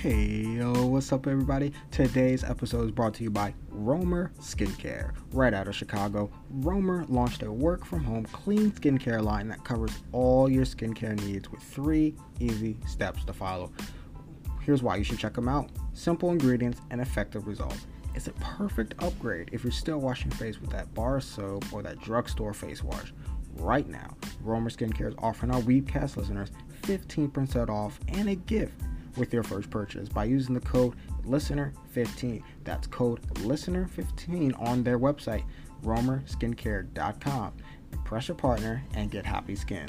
[0.00, 1.74] Hey, yo, what's up, everybody?
[1.90, 5.12] Today's episode is brought to you by Romer Skincare.
[5.34, 9.92] Right out of Chicago, Romer launched a work from home clean skincare line that covers
[10.12, 13.70] all your skincare needs with three easy steps to follow.
[14.62, 17.86] Here's why you should check them out simple ingredients and effective results.
[18.14, 22.00] It's a perfect upgrade if you're still washing face with that bar soap or that
[22.00, 23.12] drugstore face wash.
[23.56, 26.52] Right now, Romer Skincare is offering our Weebcast listeners
[26.84, 28.80] 15% off and a gift
[29.16, 30.94] with your first purchase by using the code
[31.26, 32.42] LISTENER15.
[32.64, 35.44] That's code LISTENER15 on their website,
[35.84, 37.52] romerskincare.com.
[37.92, 39.86] Impress your partner and get happy skin.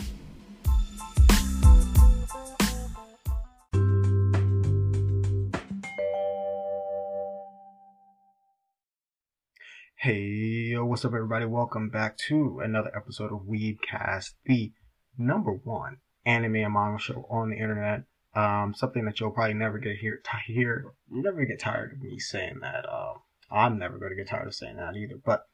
[9.96, 11.46] Hey, yo, what's up, everybody?
[11.46, 14.72] Welcome back to another episode of Weebcast, the
[15.16, 18.06] number one anime and manga show on the internet.
[18.34, 22.18] Um, something that you'll probably never get here, t- hear, never get tired of me
[22.18, 22.86] saying that.
[22.88, 23.16] Uh,
[23.52, 25.16] I'm never going to get tired of saying that either.
[25.24, 25.48] But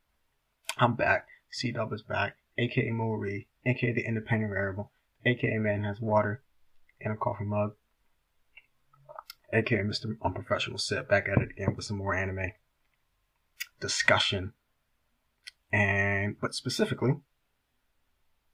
[0.78, 1.28] I'm back.
[1.50, 4.92] C Dub is back, aka Marie, aka the Independent Variable,
[5.25, 6.44] aka Man Has Water
[7.00, 7.73] in a coffee mug,
[9.52, 10.16] aka Mr.
[10.23, 12.52] Unprofessional Sit, back at it again with some more anime
[13.80, 14.53] discussion.
[15.72, 17.16] And, but specifically,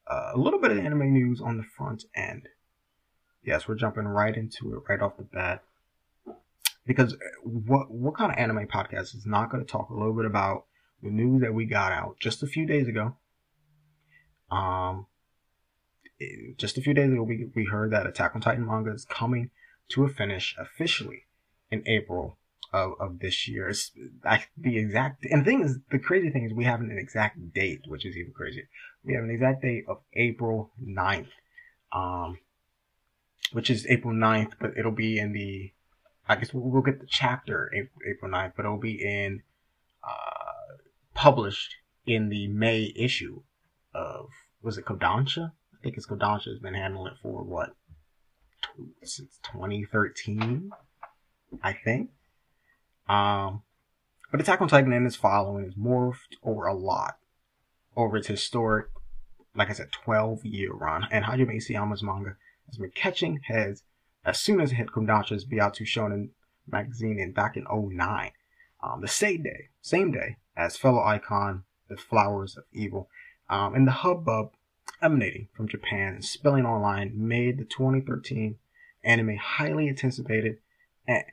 [0.08, 2.48] uh, a little bit of anime news on the front end
[3.44, 5.64] yes, we're jumping right into it right off the bat.
[6.86, 10.26] Because what what kind of anime podcast is not going to talk a little bit
[10.26, 10.66] about
[11.02, 13.16] the news that we got out just a few days ago?
[14.52, 15.08] Um,
[16.58, 19.50] just a few days ago, we we heard that Attack on Titan manga is coming
[19.90, 21.24] to a finish officially
[21.72, 22.38] in April
[22.74, 23.70] of, of this year.
[23.70, 23.92] It's
[24.58, 27.82] the exact and the thing is the crazy thing is we have an exact date,
[27.88, 28.68] which is even crazier.
[29.04, 31.28] We have an exact date of April 9th.
[31.92, 32.40] Um,
[33.54, 35.72] which is April 9th, but it'll be in the,
[36.28, 37.72] I guess we'll, we'll get the chapter
[38.08, 39.44] April 9th, but it'll be in,
[40.04, 40.78] uh,
[41.14, 41.76] published
[42.06, 43.42] in the May issue
[43.94, 44.30] of,
[44.62, 45.52] was it Kodansha?
[45.74, 47.76] I think it's Kodansha has been handling it for what,
[49.04, 50.72] since 2013,
[51.62, 52.10] I think.
[53.08, 53.64] Um,
[54.32, 57.18] but Attack on Titan and its following is morphed over a lot
[57.96, 58.88] over its historic,
[59.56, 61.08] like I said, 12 year run.
[61.12, 62.36] And Hajime Isayama's manga
[62.74, 63.84] has been catching heads
[64.26, 66.30] as soon as it hit Kodansha's Byakuya Shonen
[66.68, 68.32] magazine in back in 09.
[68.82, 73.10] Um, the same day, same day as fellow icon, The Flowers of Evil,
[73.50, 74.52] um, and the hubbub
[75.02, 78.58] emanating from Japan and spilling online made the 2013
[79.04, 80.58] anime highly anticipated.
[81.08, 81.24] And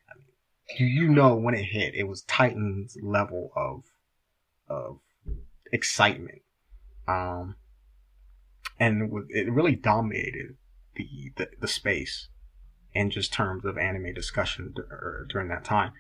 [0.79, 3.85] you know when it hit, it was Titan's level of
[4.69, 5.01] of
[5.73, 6.43] excitement,
[7.09, 7.57] um,
[8.79, 10.57] and it really dominated
[11.01, 12.29] the, the, the space
[12.93, 15.93] in just terms of anime discussion er, during that time.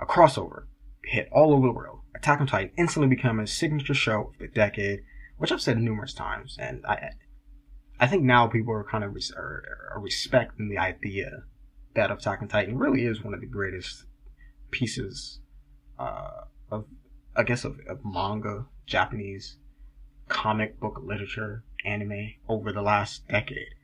[0.00, 0.64] A crossover
[1.04, 2.00] hit all over the world.
[2.14, 5.00] Attack on Titan instantly became a signature show of the decade,
[5.38, 7.12] which I've said numerous times, and I,
[7.98, 11.44] I think now people are kind of res- are, are respecting the idea
[11.94, 14.04] that Attack on Titan really is one of the greatest
[14.70, 15.40] pieces
[15.98, 16.84] uh, of,
[17.34, 19.56] I guess, of, of manga, Japanese
[20.28, 23.74] comic book literature, anime over the last decade.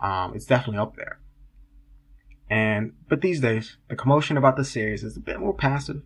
[0.00, 1.20] Um, it's definitely up there.
[2.50, 6.02] And, but these days, the commotion about the series is a bit more passive,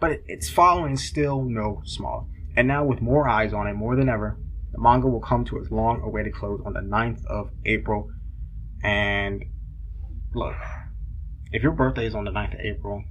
[0.00, 2.28] but its following still no small.
[2.56, 4.38] And now with more eyes on it more than ever,
[4.72, 8.10] the manga will come to its long awaited close on the 9th of April.
[8.82, 9.44] And
[10.34, 10.56] look,
[11.52, 13.04] if your birthday is on the 9th of April,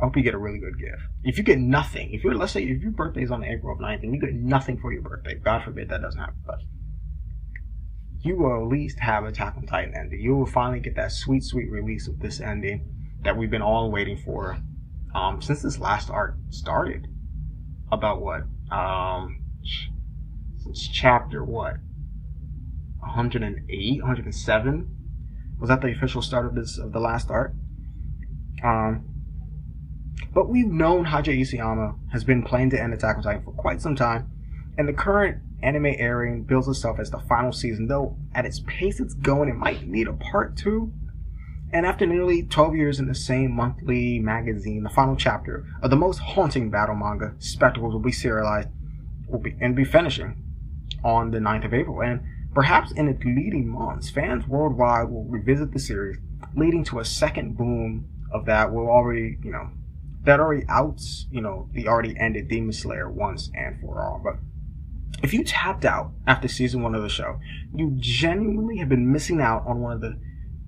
[0.00, 1.02] I hope you get a really good gift.
[1.22, 4.02] If you get nothing, if you're, let's say, if your birthday is on April 9th
[4.02, 6.58] and you get nothing for your birthday, God forbid that doesn't happen, but
[8.24, 10.18] you will at least have a Attack on Titan ending.
[10.18, 12.88] You will finally get that sweet, sweet release of this ending
[13.22, 14.56] that we've been all waiting for
[15.14, 17.06] um, since this last arc started.
[17.92, 18.44] About what?
[18.70, 19.40] Um,
[20.56, 21.74] since chapter what?
[23.00, 24.96] 108, 107?
[25.60, 27.52] Was that the official start of this of the last arc?
[28.64, 29.04] Um,
[30.32, 33.82] but we've known Haji Isayama has been planning to end Attack on Titan for quite
[33.82, 34.30] some time,
[34.78, 39.00] and the current anime airing bills itself as the final season, though at its pace
[39.00, 40.92] it's going, it might need a part two.
[41.72, 45.96] And after nearly 12 years in the same monthly magazine, the final chapter of the
[45.96, 48.68] most haunting battle manga, Spectacles, will be serialized
[49.26, 50.36] will be, and be finishing
[51.02, 52.00] on the 9th of April.
[52.02, 52.20] And
[52.54, 56.18] perhaps in its leading months, fans worldwide will revisit the series,
[56.54, 59.70] leading to a second boom of that will already, you know,
[60.24, 64.20] that already outs, you know, the already ended Demon Slayer once and for all.
[64.22, 64.36] But
[65.22, 67.38] if you tapped out after season one of the show,
[67.74, 70.18] you genuinely have been missing out on one of the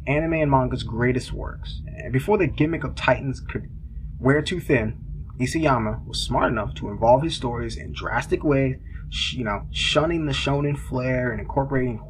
[0.07, 1.83] anime and manga's greatest works.
[1.87, 3.69] And before the gimmick of Titans could
[4.19, 4.99] wear too thin,
[5.39, 8.77] Isayama was smart enough to involve his stories in drastic ways,
[9.33, 12.01] you know, shunning the shonen flair and incorporating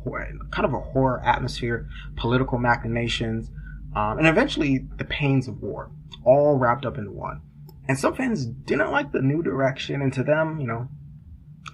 [0.51, 3.51] kind of a horror atmosphere, political machinations,
[3.97, 5.91] um, and eventually the pains of war,
[6.25, 7.41] all wrapped up into one.
[7.89, 10.89] And some fans didn't like the new direction, and to them, you know,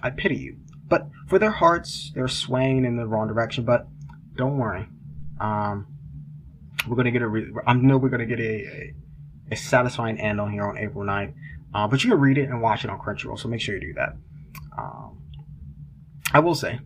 [0.01, 0.57] I pity you.
[0.87, 3.63] But for their hearts, they're swaying in the wrong direction.
[3.63, 3.87] But
[4.35, 4.87] don't worry,
[5.39, 5.87] um,
[6.87, 7.27] we're gonna get a.
[7.27, 8.93] Re- I know we're gonna get a, a,
[9.51, 11.33] a satisfying end on here on April 9th.
[11.73, 13.81] Uh, but you can read it and watch it on Crunchyroll, so make sure you
[13.81, 14.15] do that.
[14.77, 15.23] Um,
[16.31, 16.79] I will say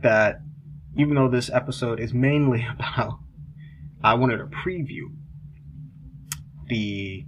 [0.00, 0.40] that
[0.96, 3.18] even though this episode is mainly about,
[4.02, 5.12] I wanted to preview
[6.66, 7.24] the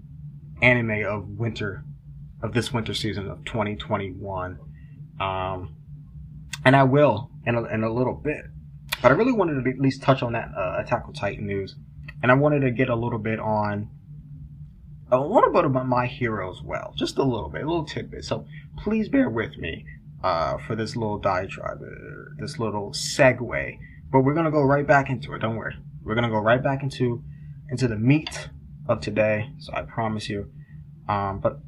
[0.62, 1.85] anime of winter
[2.43, 4.59] of this winter season of 2021.
[5.21, 5.77] Um,
[6.65, 8.45] and I will in a, in a little bit.
[9.03, 11.77] But I really wanted to at least touch on that uh, Attack on Titan news.
[12.23, 13.91] And I wanted to get a little bit on
[15.11, 16.93] a little bit about my hero as well.
[16.97, 18.25] Just a little bit, a little tidbit.
[18.25, 18.47] So
[18.79, 19.85] please bear with me
[20.25, 23.79] uh, for this little diatribe, uh, this little segue.
[24.11, 25.41] But we're going to go right back into it.
[25.41, 25.77] Don't worry.
[26.03, 27.23] We're going to go right back into
[27.71, 28.49] into the meat
[28.89, 29.51] of today.
[29.59, 30.51] So I promise you.
[31.09, 31.61] Um, but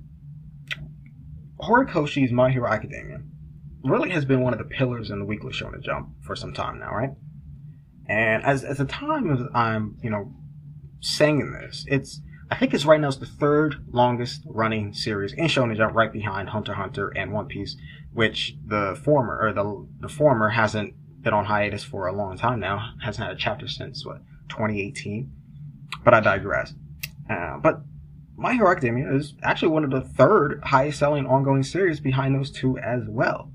[1.61, 3.21] Horikoshi's My Hero Academia
[3.83, 6.79] really has been one of the pillars in the Weekly Shonen Jump for some time
[6.79, 7.11] now, right?
[8.09, 10.33] And as as the time as I'm, you know,
[11.01, 12.21] saying this, it's
[12.51, 16.13] I think it's right now it's the third longest running series in Shonen Jump, right
[16.13, 17.77] behind Hunter Hunter and One Piece,
[18.13, 22.61] which the former or the the former hasn't been on hiatus for a long time
[22.61, 22.95] now.
[23.03, 25.31] Hasn't had a chapter since what 2018.
[26.05, 26.75] But I digress.
[27.29, 27.83] Uh, but
[28.37, 32.51] My Hero Academia is actually one of the third highest selling ongoing series behind those
[32.51, 33.53] two as well.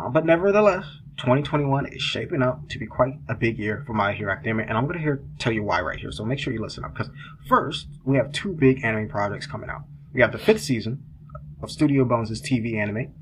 [0.00, 0.84] Uh, but nevertheless,
[1.18, 4.78] 2021 is shaping up to be quite a big year for My Hero Academia, and
[4.78, 6.10] I'm going to here tell you why right here.
[6.10, 7.10] So make sure you listen up, because
[7.48, 9.82] first we have two big anime projects coming out.
[10.14, 11.04] We have the fifth season
[11.62, 13.12] of Studio Bones' TV anime,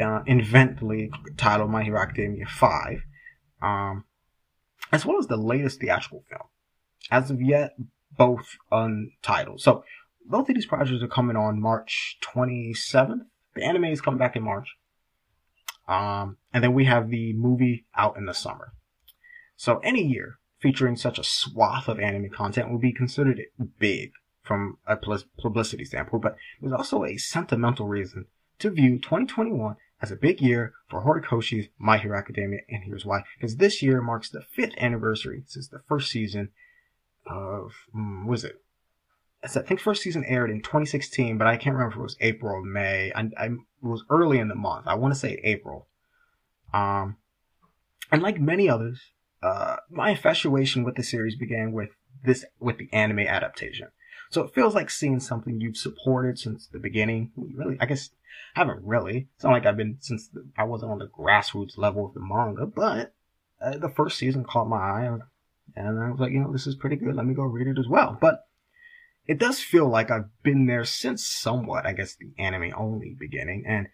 [0.00, 3.02] uh, invently titled My Hero Academia 5,
[3.62, 4.04] um,
[4.90, 6.48] as well as the latest theatrical film.
[7.10, 7.76] As of yet,
[8.16, 9.60] both untitled.
[9.60, 9.84] So
[10.26, 13.26] both of these projects are coming on March 27th.
[13.54, 14.74] The anime is coming back in March.
[15.86, 18.72] Um, and then we have the movie out in the summer.
[19.56, 23.40] So any year featuring such a swath of anime content would be considered
[23.78, 24.96] big from a
[25.40, 28.26] publicity standpoint, but there's also a sentimental reason
[28.58, 33.22] to view 2021 as a big year for Horikoshi's My Hero Academia, and here's why.
[33.36, 36.50] Because this year marks the fifth anniversary since the first season
[37.26, 38.62] of, um, was it?
[39.44, 42.52] I think first season aired in 2016, but I can't remember if it was April
[42.52, 43.12] or May.
[43.14, 43.50] I, I
[43.82, 44.86] was early in the month.
[44.86, 45.86] I want to say April.
[46.72, 47.16] Um,
[48.10, 49.00] and like many others,
[49.42, 51.90] uh, my infatuation with the series began with
[52.24, 53.88] this, with the anime adaptation.
[54.30, 57.32] So it feels like seeing something you've supported since the beginning.
[57.36, 58.10] Really, I guess
[58.56, 59.28] I haven't really.
[59.34, 62.20] It's not like I've been since the, I wasn't on the grassroots level of the
[62.20, 63.14] manga, but
[63.60, 65.18] uh, the first season caught my eye,
[65.76, 67.14] and I was like, you know, this is pretty good.
[67.14, 68.18] Let me go read it as well.
[68.20, 68.46] But
[69.26, 73.64] it does feel like I've been there since somewhat, I guess, the anime only beginning,
[73.66, 73.88] and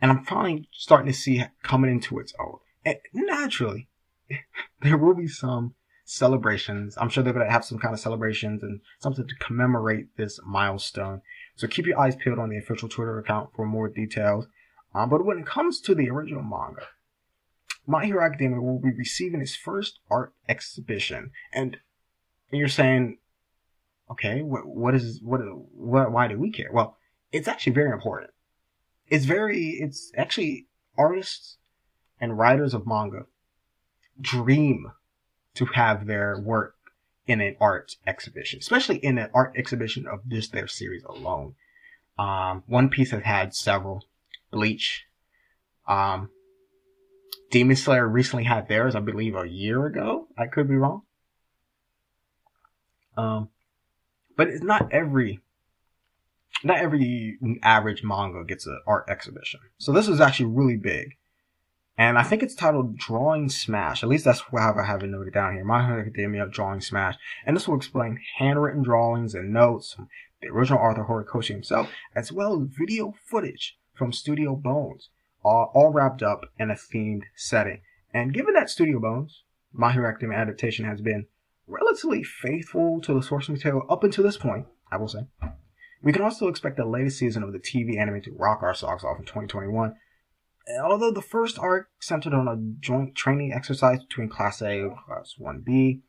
[0.00, 2.58] and I'm finally starting to see coming into its own.
[2.84, 3.88] And naturally,
[4.82, 5.74] there will be some
[6.04, 6.96] celebrations.
[6.98, 10.40] I'm sure they're going to have some kind of celebrations and something to commemorate this
[10.44, 11.22] milestone.
[11.56, 14.46] So keep your eyes peeled on the official Twitter account for more details.
[14.94, 16.86] Um, but when it comes to the original manga,
[17.86, 21.30] My Hero Academia will be receiving its first art exhibition.
[21.52, 21.76] And
[22.50, 23.18] you're saying,
[24.10, 25.40] okay, what, what is, what,
[25.74, 26.70] what, why do we care?
[26.72, 26.96] Well,
[27.32, 28.30] it's actually very important.
[29.08, 31.58] It's very, it's actually artists
[32.20, 33.26] and writers of manga
[34.20, 34.92] dream
[35.54, 36.74] to have their work
[37.26, 41.54] in an art exhibition, especially in an art exhibition of just their series alone.
[42.18, 44.04] Um, One Piece has had several.
[44.50, 45.04] Bleach.
[45.86, 46.30] Um,
[47.50, 50.28] Demon Slayer recently had theirs, I believe, a year ago.
[50.36, 51.02] I could be wrong.
[53.16, 53.48] Um,
[54.38, 55.40] but it's not every
[56.64, 59.60] not every average manga gets an art exhibition.
[59.78, 61.16] So this is actually really big.
[61.98, 64.02] And I think it's titled Drawing Smash.
[64.02, 65.64] At least that's how I have it noted down here.
[65.64, 67.16] My Academia Drawing Smash.
[67.44, 70.08] And this will explain handwritten drawings and notes from
[70.40, 75.08] the original Arthur Horikoshi himself, as well as video footage from Studio Bones,
[75.44, 77.80] all, all wrapped up in a themed setting.
[78.14, 79.42] And given that Studio Bones,
[79.72, 81.26] My Hero Academia adaptation has been
[81.68, 85.26] relatively faithful to the source material up until this point, I will say.
[86.02, 89.04] We can also expect the latest season of the TV anime to rock our socks
[89.04, 89.94] off in 2021.
[90.82, 95.34] Although the first arc centered on a joint training exercise between Class A and Class
[95.40, 96.00] 1B,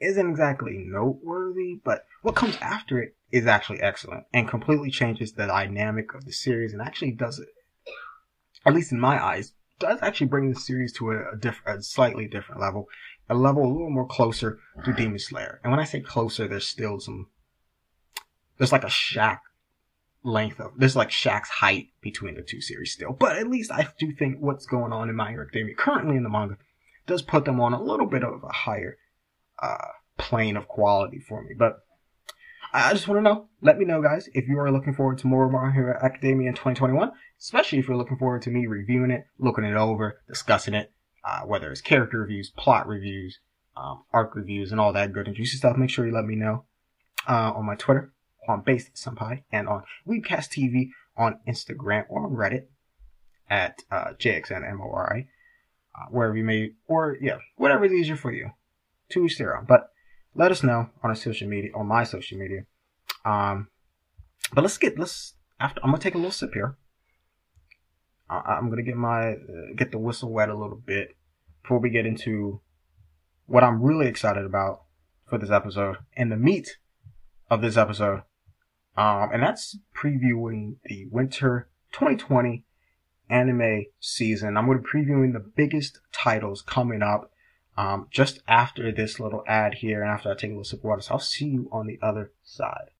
[0.00, 5.46] isn't exactly noteworthy, but what comes after it is actually excellent and completely changes the
[5.46, 7.48] dynamic of the series and actually does it,
[8.64, 11.82] at least in my eyes, does actually bring the series to a, a, diff- a
[11.82, 12.86] slightly different level,
[13.28, 15.60] a level a little more closer to Demon Slayer.
[15.62, 17.28] And when I say closer, there's still some,
[18.56, 19.38] there's like a Shaq
[20.22, 23.12] length of, there's like Shaq's height between the two series still.
[23.12, 26.22] But at least I do think what's going on in My Hero Academia currently in
[26.22, 26.56] the manga
[27.06, 28.96] does put them on a little bit of a higher
[29.62, 31.54] uh, plane of quality for me.
[31.56, 31.78] But
[32.72, 33.48] I just want to know.
[33.62, 36.48] Let me know, guys, if you are looking forward to more of My Hero Academia
[36.48, 40.74] in 2021, especially if you're looking forward to me reviewing it, looking it over, discussing
[40.74, 40.92] it,
[41.28, 43.38] uh, whether it's character reviews, plot reviews,
[43.76, 45.76] um, arc reviews, and all that good and juicy stuff.
[45.76, 46.64] Make sure you let me know
[47.28, 48.12] uh, on my Twitter,
[48.48, 52.66] on Based Senpai, and on Weebcast TV on Instagram or on Reddit
[53.50, 55.26] at uh, JXNMORI,
[55.94, 58.50] uh, wherever you may, or yeah, whatever is easier for you.
[59.10, 59.64] To each their.
[59.66, 59.88] But
[60.34, 62.60] let us know on our social media, on my social media.
[63.24, 63.68] Um,
[64.52, 66.76] but let's get let's after I'm gonna take a little sip here.
[68.30, 71.16] I, am gonna get my uh, get the whistle wet a little bit
[71.68, 72.62] before we get into
[73.44, 74.84] what I'm really excited about
[75.28, 76.78] for this episode and the meat
[77.50, 78.22] of this episode.
[78.96, 82.64] Um, and that's previewing the winter 2020
[83.28, 84.56] anime season.
[84.56, 87.32] I'm going to be previewing the biggest titles coming up
[87.76, 90.84] um, just after this little ad here and after I take a little sip of
[90.84, 91.02] water.
[91.02, 92.92] So I'll see you on the other side.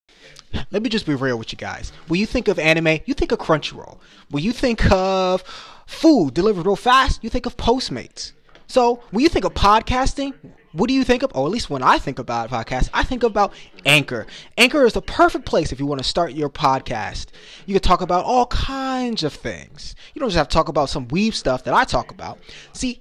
[0.70, 1.90] Let me just be real with you guys.
[2.08, 3.98] When you think of anime, you think of Crunchyroll.
[4.28, 5.42] When you think of
[5.86, 8.32] food delivered real fast, you think of Postmates.
[8.68, 10.34] So when you think of podcasting,
[10.72, 11.32] what do you think of?
[11.34, 13.54] Or at least when I think about podcasts, I think about
[13.86, 14.26] Anchor.
[14.58, 17.28] Anchor is the perfect place if you want to start your podcast.
[17.64, 19.96] You can talk about all kinds of things.
[20.14, 22.38] You don't just have to talk about some weeb stuff that I talk about.
[22.74, 23.00] See,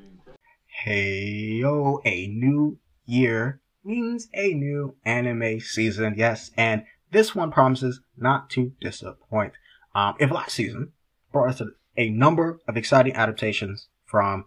[0.83, 8.01] Hey yo, a new year means a new anime season, yes, and this one promises
[8.17, 9.53] not to disappoint.
[9.93, 10.93] Um, if last season
[11.31, 11.61] brought us
[11.97, 14.45] a, number of exciting adaptations from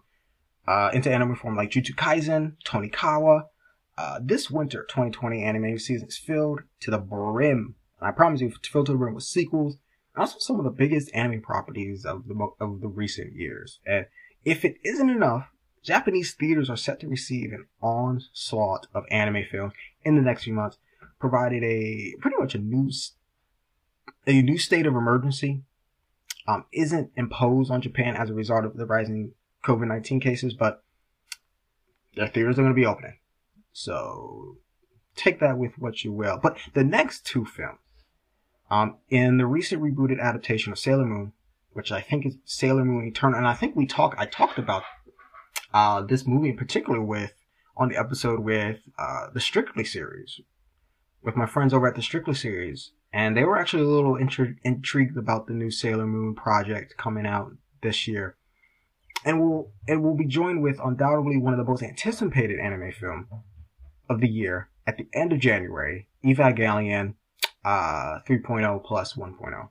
[0.67, 3.43] uh, into anime form like Jujutsu Kaisen, Tonikawa,
[3.97, 7.75] uh, this winter 2020 anime season is filled to the brim.
[8.01, 9.77] I promise you, filled to the brim with sequels,
[10.13, 13.79] and also some of the biggest anime properties of the of the recent years.
[13.85, 14.07] And
[14.43, 15.47] if it isn't enough,
[15.85, 19.73] Japanese theaters are set to receive an onslaught of anime films
[20.03, 20.77] in the next few months,
[21.19, 22.89] provided a pretty much a new
[24.25, 25.61] a new state of emergency
[26.47, 30.83] um, isn't imposed on Japan as a result of the rising COVID nineteen cases, but
[32.15, 33.17] their theaters are going to be opening,
[33.71, 34.57] so
[35.15, 36.39] take that with what you will.
[36.41, 37.79] But the next two films,
[38.71, 41.33] um, in the recent rebooted adaptation of Sailor Moon,
[41.73, 44.83] which I think is Sailor Moon Eternal, and I think we talked I talked about
[45.75, 47.33] uh, this movie in particular with
[47.75, 50.39] on the episode with uh, the Strictly series
[51.21, 54.55] with my friends over at the Strictly series, and they were actually a little intri-
[54.63, 57.51] intrigued about the new Sailor Moon project coming out
[57.83, 58.37] this year.
[59.25, 63.27] And we'll and we'll be joined with undoubtedly one of the most anticipated anime film
[64.09, 67.15] of the year at the end of January, Evangelion
[67.65, 69.69] uh, 3.0 plus 1.0.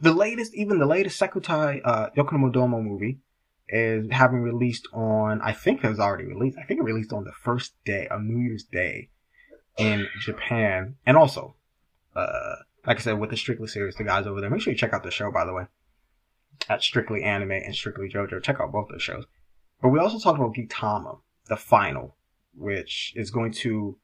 [0.00, 2.10] The latest, even the latest Sekitai uh,
[2.50, 3.20] Domo movie
[3.68, 6.58] is having released on, I think it was already released.
[6.58, 9.10] I think it released on the first day of New Year's Day
[9.76, 10.96] in Japan.
[11.06, 11.54] And also,
[12.16, 12.56] uh,
[12.86, 14.92] like I said, with the Strictly series, the guys over there, make sure you check
[14.92, 15.64] out the show, by the way,
[16.68, 18.42] at Strictly Anime and Strictly JoJo.
[18.42, 19.24] Check out both those shows.
[19.82, 22.16] But we also talked about Gintama, the final,
[22.56, 23.96] which is going to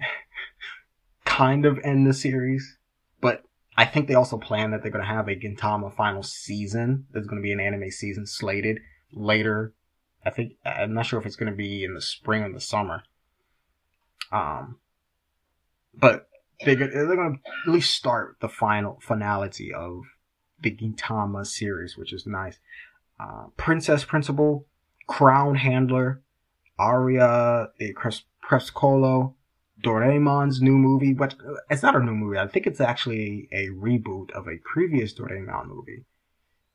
[1.24, 2.78] kind of end the series,
[3.20, 3.44] but
[3.76, 7.06] I think they also plan that they're going to have a Gintama final season.
[7.12, 8.78] There's going to be an anime season slated
[9.14, 9.72] later.
[10.24, 12.60] I think I'm not sure if it's going to be in the spring or the
[12.60, 13.02] summer.
[14.32, 14.78] Um,
[15.94, 16.28] but
[16.64, 20.02] they they're going to at least start the final finality of
[20.60, 22.58] the Gintama series, which is nice.
[23.20, 24.66] Uh, Princess Principal,
[25.06, 26.22] Crown Handler,
[26.78, 27.94] Aria de
[28.42, 29.34] Crescolo,
[29.82, 31.34] Doraemon's new movie, but
[31.70, 32.38] it's not a new movie.
[32.38, 36.04] I think it's actually a reboot of a previous Doraemon movie.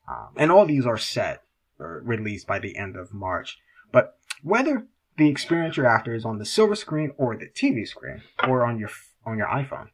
[0.08, 1.44] Um, and all these are set
[1.80, 3.58] or released by the end of March.
[3.92, 4.88] But whether
[5.20, 8.80] the experience you're after is on the silver screen or the TV screen or on
[8.80, 8.90] your
[9.26, 9.90] on your iPhone.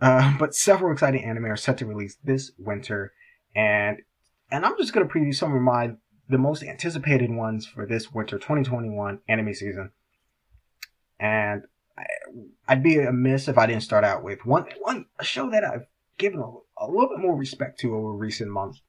[0.00, 3.12] Uh, but several exciting anime are set to release this winter,
[3.54, 4.02] and
[4.50, 5.92] and I'm just gonna preview some of my
[6.28, 9.90] the most anticipated ones for this winter 2021 anime season.
[11.18, 11.62] And
[11.96, 12.04] I,
[12.68, 15.86] I'd be amiss if I didn't start out with one one a show that I've
[16.18, 18.82] given a, a little bit more respect to over recent months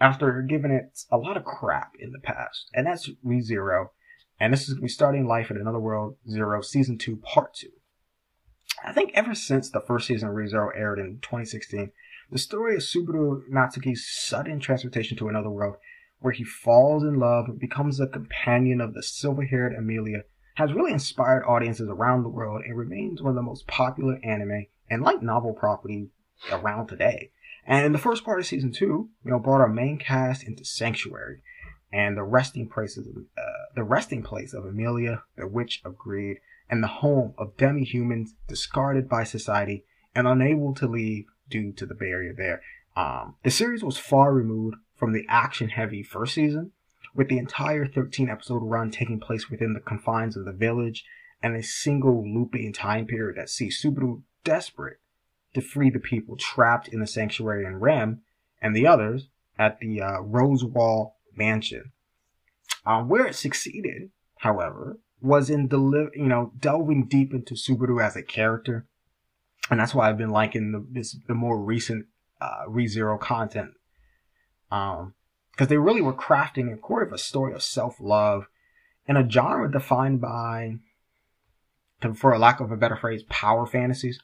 [0.00, 3.88] after giving it a lot of crap in the past, and that's ReZero.
[4.38, 7.54] And this is going to be starting life in another world zero season two part
[7.54, 7.70] two.
[8.82, 11.92] I think ever since the first season of ReZero aired in 2016,
[12.30, 15.76] the story of Subaru Natsuki's sudden transportation to another world,
[16.20, 20.22] where he falls in love and becomes a companion of the silver-haired Emilia,
[20.54, 24.66] has really inspired audiences around the world and remains one of the most popular anime
[24.88, 26.08] and light novel properties
[26.52, 27.32] around today.
[27.66, 30.64] And in the first part of season two, you know, brought our main cast into
[30.64, 31.42] Sanctuary
[31.92, 33.42] and the resting places, uh,
[33.74, 36.38] the resting place of Amelia, the Witch of Greed,
[36.68, 41.94] and the home of demi-humans discarded by society and unable to leave due to the
[41.94, 42.62] barrier there.
[42.96, 46.72] Um, the series was far removed from the action-heavy first season,
[47.14, 51.04] with the entire 13-episode run taking place within the confines of the village
[51.42, 54.98] and a single looping time period that sees Subaru desperate
[55.54, 58.22] to free the people trapped in the sanctuary in Rem
[58.60, 59.28] and the others
[59.58, 61.92] at the uh, Roswaal Mansion.
[62.86, 68.16] Um, where it succeeded, however, was in deli- you know delving deep into Subaru as
[68.16, 68.86] a character,
[69.70, 72.06] and that's why I've been liking the this the more recent
[72.40, 73.72] uh, ReZero content,
[74.70, 75.14] um,
[75.52, 78.46] because they really were crafting a core of a story of self love
[79.06, 80.76] in a genre defined by,
[82.14, 84.20] for a lack of a better phrase, power fantasies.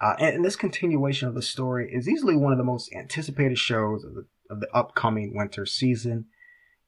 [0.00, 3.56] Uh, and, and, this continuation of the story is easily one of the most anticipated
[3.58, 6.26] shows of the, of the upcoming winter season.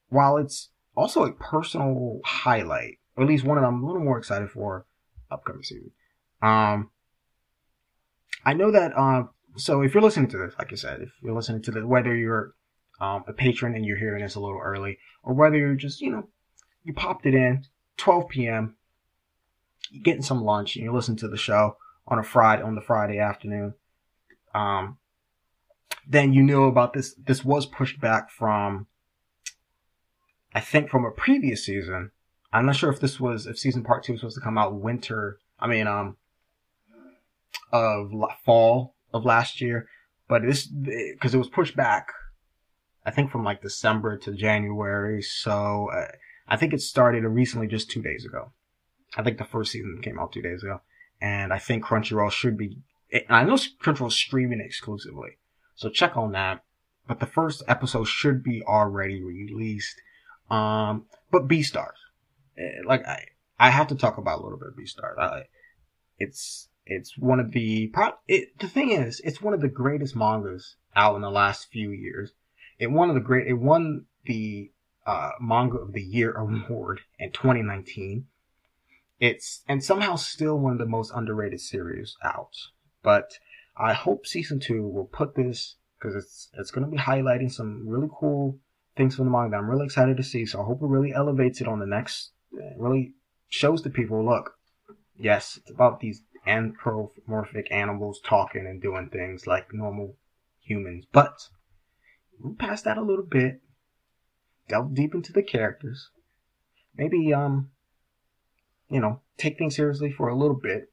[0.09, 4.17] While it's also a personal highlight, or at least one that I'm a little more
[4.17, 4.85] excited for
[5.31, 5.91] upcoming season.
[6.41, 6.91] Um,
[8.45, 9.23] I know that, uh,
[9.55, 12.15] so if you're listening to this, like I said, if you're listening to this, whether
[12.15, 12.53] you're
[12.99, 16.11] um, a patron and you're hearing this a little early, or whether you're just, you
[16.11, 16.27] know,
[16.83, 17.65] you popped it in,
[17.97, 18.75] 12 p.m.,
[20.03, 23.19] getting some lunch and you listen to the show, on a Friday on the Friday
[23.19, 23.73] afternoon.
[24.53, 24.97] Um,
[26.07, 27.13] then you knew about this.
[27.15, 28.87] This was pushed back from,
[30.53, 32.11] I think, from a previous season.
[32.53, 34.73] I'm not sure if this was if season part two was supposed to come out
[34.73, 35.39] winter.
[35.59, 36.15] I mean, um,
[37.71, 38.11] of
[38.45, 39.87] fall of last year,
[40.29, 42.07] but this because it was pushed back.
[43.05, 45.21] I think from like December to January.
[45.21, 46.11] So uh,
[46.47, 48.51] I think it started recently, just two days ago.
[49.15, 50.81] I think the first season came out two days ago
[51.21, 52.79] and I think Crunchyroll should be.
[53.29, 55.37] I know Crunchyroll's streaming exclusively,
[55.75, 56.63] so check on that.
[57.07, 59.95] But the first episode should be already released.
[60.49, 61.97] Um, but Beastars, stars,
[62.85, 63.25] like I,
[63.57, 65.17] I have to talk about a little bit of Beastars.
[65.17, 65.43] I,
[66.17, 67.91] it's it's one of the.
[68.27, 71.91] It, the thing is, it's one of the greatest mangas out in the last few
[71.91, 72.31] years.
[72.79, 73.47] It won the great.
[73.47, 74.71] It won the
[75.05, 78.25] uh, manga of the year award in 2019
[79.19, 82.53] it's and somehow still one of the most underrated series out.
[83.03, 83.39] But
[83.75, 87.87] I hope season two will put this because it's it's going to be highlighting some
[87.87, 88.59] really cool
[88.95, 89.51] things from the manga.
[89.51, 90.45] that I'm really excited to see.
[90.45, 92.31] So I hope it really elevates it on the next.
[92.77, 93.13] Really
[93.49, 94.55] shows the people, look,
[95.17, 100.15] yes, it's about these anthropomorphic animals talking and doing things like normal
[100.59, 101.49] humans, but
[102.39, 103.61] move past that a little bit.
[104.69, 106.09] Delve deep into the characters.
[106.95, 107.69] Maybe um
[108.89, 110.91] you know, take things seriously for a little bit,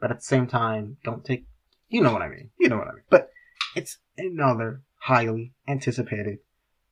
[0.00, 1.46] but at the same time, don't take,
[1.88, 2.50] you know what I mean.
[2.58, 3.04] You know what I mean.
[3.10, 3.30] But
[3.74, 6.38] it's another highly anticipated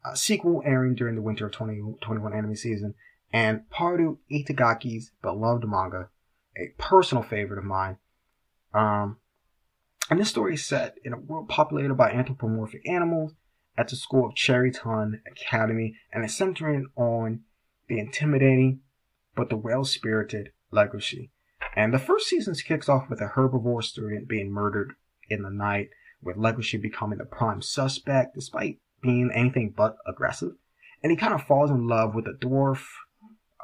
[0.05, 2.94] uh, sequel airing during the winter of 2021 anime season,
[3.33, 6.09] and Haru Itagaki's beloved manga,
[6.57, 7.98] a personal favorite of mine.
[8.72, 9.18] Um,
[10.11, 13.33] and this story is set in a world populated by anthropomorphic animals
[13.77, 17.40] at the school of Cherryton Academy, and is centering on
[17.88, 18.81] the intimidating
[19.38, 21.31] but the well-spirited Legoshi.
[21.77, 24.94] And the first season kicks off with a herbivore student being murdered
[25.31, 30.55] in the night, with Legoshi becoming the prime suspect despite being anything but aggressive.
[31.05, 32.85] And he kind of falls in love with a dwarf,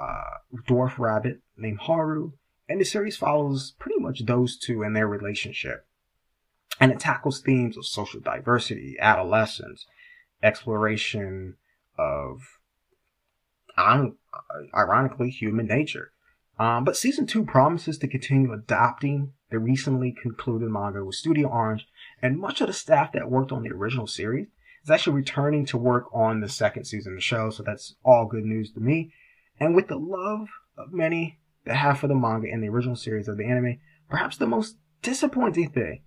[0.01, 2.31] uh, dwarf rabbit named Haru.
[2.69, 5.89] And the series follows pretty much those two and their relationship.
[6.79, 9.87] And it tackles themes of social diversity, adolescence,
[10.41, 11.57] exploration
[11.99, 12.43] of
[13.79, 16.13] ironically, human nature.
[16.59, 21.87] Um, but season two promises to continue adapting the recently concluded manga with Studio Orange
[22.23, 24.47] and much of the staff that worked on the original series
[24.85, 28.27] is actually returning to work on the second season of the show, so that's all
[28.27, 29.13] good news to me.
[29.59, 33.27] And with the love of many that have for the manga and the original series
[33.27, 36.03] of the anime, perhaps the most disappointing thing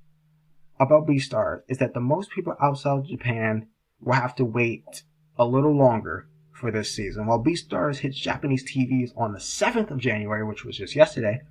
[0.80, 3.68] about Beastars is that the most people outside of Japan
[4.00, 5.04] will have to wait
[5.38, 6.28] a little longer
[6.60, 7.28] for this season.
[7.28, 11.42] While Beastars hits Japanese TVs on the 7th of January, which was just yesterday,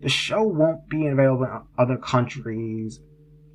[0.00, 3.00] the show won't be available in other countries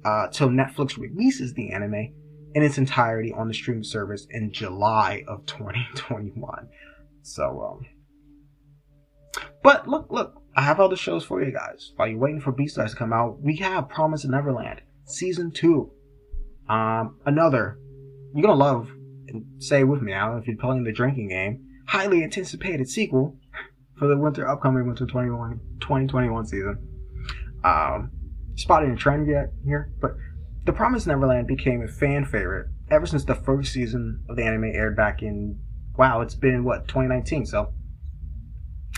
[0.06, 2.13] uh, till Netflix releases the anime
[2.56, 6.69] in its entirety on the streaming service in July of 2021.
[7.21, 11.91] So, um, but look, look, I have other shows for you guys.
[11.97, 15.91] While you're waiting for Beastars to come out, we have Promise Neverland season two.
[16.69, 17.78] Um, another
[18.34, 18.89] you're gonna love
[19.29, 21.63] and say with me now if you're playing the drinking game.
[21.87, 23.37] Highly anticipated sequel
[23.97, 26.77] for the winter upcoming winter 21, 2021 season.
[27.63, 28.11] Um,
[28.55, 30.11] spotting a trend yet here, but
[30.65, 34.65] The Promised Neverland became a fan favorite ever since the first season of the anime
[34.65, 35.59] aired back in
[35.97, 37.73] wow, it's been what 2019, so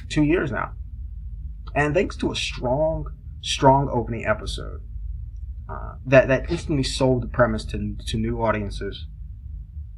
[0.09, 0.73] two years now.
[1.75, 3.05] And thanks to a strong,
[3.41, 4.81] strong opening episode
[5.69, 9.05] uh, that that instantly sold the premise to to new audiences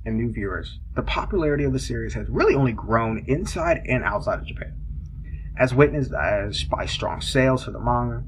[0.06, 4.40] and new viewers, the popularity of the series has really only grown inside and outside
[4.40, 4.76] of Japan,
[5.58, 8.24] as witnessed as by strong sales for the manga,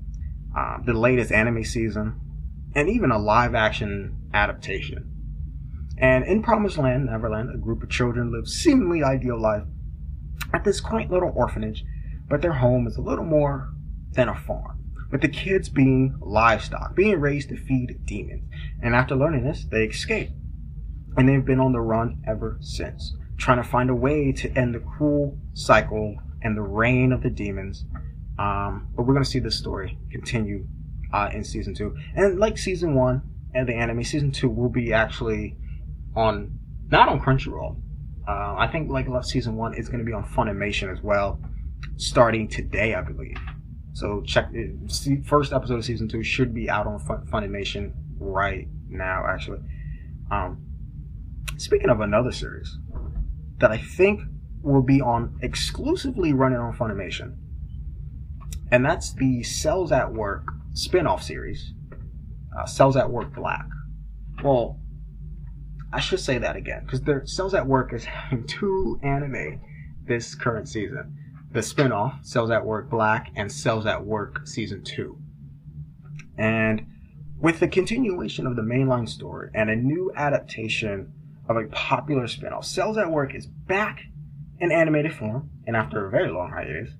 [0.57, 2.19] uh, the latest anime season,
[2.75, 5.09] and even a live action adaptation.
[5.97, 9.63] And in Promised Land, Neverland, a group of children live seemingly ideal life
[10.53, 11.83] at this quaint little orphanage,
[12.29, 13.69] but their home is a little more
[14.11, 14.79] than a farm,
[15.11, 18.43] with the kids being livestock, being raised to feed demons.
[18.81, 20.29] And after learning this, they escape.
[21.17, 24.73] And they've been on the run ever since, trying to find a way to end
[24.73, 27.85] the cruel cycle and the reign of the demons.
[28.39, 30.67] Um, but we're going to see this story continue
[31.13, 31.95] uh, in season two.
[32.15, 33.21] And like season one
[33.53, 35.55] and the anime, season two will be actually
[36.15, 36.57] on,
[36.89, 37.77] not on Crunchyroll.
[38.27, 41.39] Uh, I think like season one is going to be on Funimation as well,
[41.97, 43.37] starting today, I believe.
[43.93, 45.25] So check it.
[45.25, 49.59] First episode of season two should be out on Funimation right now, actually.
[50.31, 50.65] Um,
[51.57, 52.77] speaking of another series
[53.59, 54.21] that I think
[54.61, 57.35] will be on exclusively running on Funimation,
[58.71, 61.73] and that's the Cells at Work spin-off series,
[62.57, 63.65] uh, Cells at Work Black.
[64.43, 64.79] Well,
[65.91, 69.61] I should say that again because their Cells at Work is having two anime
[70.05, 71.17] this current season.
[71.51, 75.15] The spin-off, Cells at Work Black and Cells at Work Season 2.
[76.35, 76.87] And
[77.39, 81.13] with the continuation of the mainline story and a new adaptation
[81.47, 84.01] of a popular spin-off, Cells at Work is back
[84.59, 86.91] in animated form and after a very long hiatus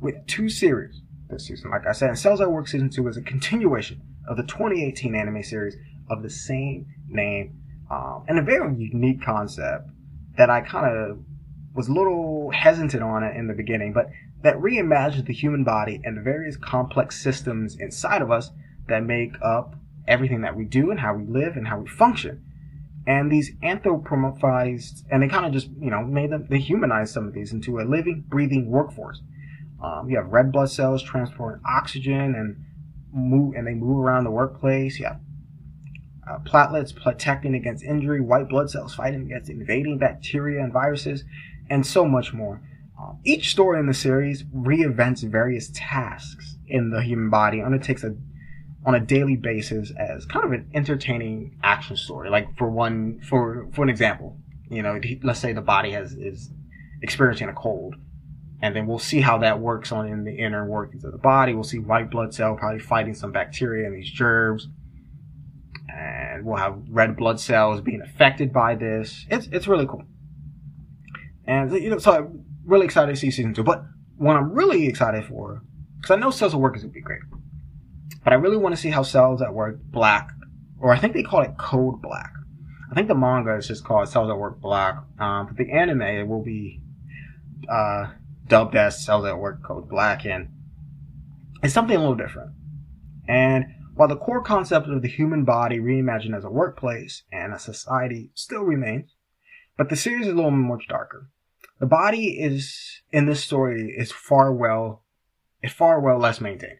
[0.00, 1.70] with two series this season.
[1.70, 5.42] Like I said, Cells at Work Season 2 is a continuation of the 2018 anime
[5.42, 5.76] series
[6.10, 9.88] of the same name um, and a very unique concept
[10.36, 11.18] that I kind of
[11.74, 14.06] was a little hesitant on it in the beginning, but
[14.42, 18.50] that reimagines the human body and the various complex systems inside of us
[18.88, 19.76] that make up
[20.08, 22.42] everything that we do and how we live and how we function.
[23.06, 27.26] And these anthropomorphized, and they kind of just, you know, made them, they humanized some
[27.26, 29.20] of these into a living, breathing workforce.
[29.82, 32.64] Um, you have red blood cells transporting oxygen and
[33.12, 35.00] move, and they move around the workplace.
[35.00, 35.20] You have
[36.30, 41.24] uh, platelets protecting against injury, white blood cells fighting against invading bacteria and viruses,
[41.68, 42.62] and so much more.
[43.00, 48.14] Um, each story in the series reinvents various tasks in the human body, undertakes a
[48.84, 52.30] on a daily basis as kind of an entertaining action story.
[52.30, 54.36] Like for one, for for an example,
[54.68, 56.50] you know, let's say the body has is
[57.02, 57.94] experiencing a cold,
[58.60, 61.54] and then we'll see how that works on in the inner workings of the body.
[61.54, 64.68] We'll see white blood cell probably fighting some bacteria and these germs
[66.42, 69.26] and we'll have red blood cells being affected by this.
[69.30, 70.04] It's it's really cool,
[71.46, 73.62] and you know, so I'm really excited to see season two.
[73.62, 73.84] But
[74.16, 75.62] what I'm really excited for,
[75.96, 77.20] because I know at Work is gonna be great,
[78.24, 80.30] but I really want to see how Cells at Work Black,
[80.80, 82.32] or I think they call it Code Black.
[82.90, 86.02] I think the manga is just called Cells at Work Black, um, but the anime
[86.02, 86.82] it will be
[87.68, 88.10] uh,
[88.48, 90.48] dubbed as Cells at Work Code Black, and
[91.62, 92.52] it's something a little different.
[93.28, 97.58] And while the core concept of the human body reimagined as a workplace and a
[97.58, 99.14] society still remains,
[99.76, 101.30] but the series is a little much darker.
[101.80, 105.04] The body is in this story is far well
[105.62, 106.78] is far well less maintained.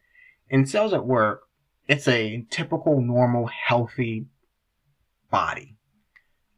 [0.52, 1.44] In cells at work,
[1.88, 4.26] it's a typical, normal, healthy
[5.30, 5.76] body.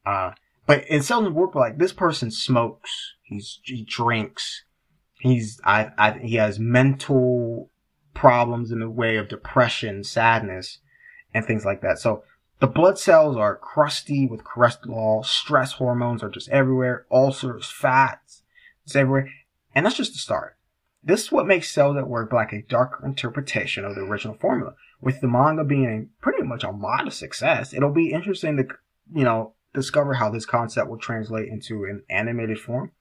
[0.05, 0.33] Uh,
[0.67, 4.65] but in cells at work, like this person smokes, he's he drinks,
[5.21, 7.71] he's I, I he has mental
[8.15, 10.81] problems in the way of depression, sadness,
[11.33, 11.99] and things like that.
[12.01, 12.25] So
[12.61, 18.43] The blood cells are crusty with cholesterol, stress hormones are just everywhere, ulcers, fats,
[18.85, 19.29] it's everywhere.
[19.75, 20.57] And that's just the start.
[21.07, 24.75] This is what makes Cells at Work like a darker interpretation of the original formula.
[25.03, 28.67] With the manga being pretty much a modest success, it'll be interesting to,
[29.13, 32.93] you know, discover how this concept will translate into an animated form.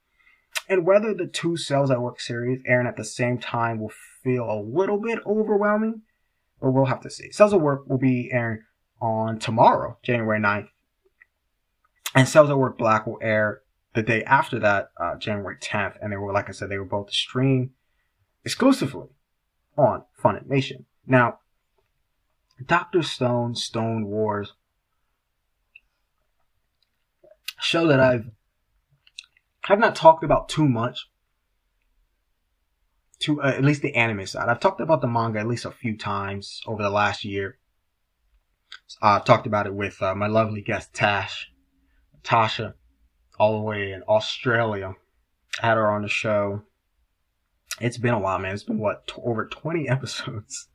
[0.68, 4.52] And whether the two Cells at Work series airing at the same time will feel
[4.52, 6.02] a little bit overwhelming,
[6.62, 7.32] but we'll have to see.
[7.32, 8.64] Cells at Work will be airing
[9.02, 10.68] on tomorrow, January 9th.
[12.14, 13.62] And Cells at Work Black will air
[13.96, 15.96] the day after that, uh, January 10th.
[16.02, 17.70] And they were, like I said, they were both streamed
[18.44, 19.10] exclusively
[19.78, 20.86] on Funimation.
[21.06, 21.40] Now,
[22.66, 23.02] Dr.
[23.04, 24.54] Stone, Stone Wars,
[27.60, 28.30] show that I've
[29.66, 31.10] have not talked about too much.
[33.20, 35.72] To uh, at least the anime side, I've talked about the manga at least a
[35.72, 37.58] few times over the last year.
[39.02, 41.50] Uh, I've talked about it with uh, my lovely guest Tash,
[42.22, 42.74] Tasha,
[43.40, 44.96] all the way in Australia.
[45.62, 46.64] I had her on the show.
[47.80, 48.54] It's been a while, man.
[48.54, 50.68] It's been what t- over 20 episodes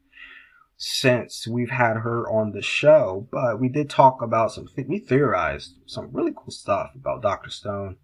[0.77, 4.69] since we've had her on the show, but we did talk about some.
[4.69, 7.97] Th- we theorized some really cool stuff about Doctor Stone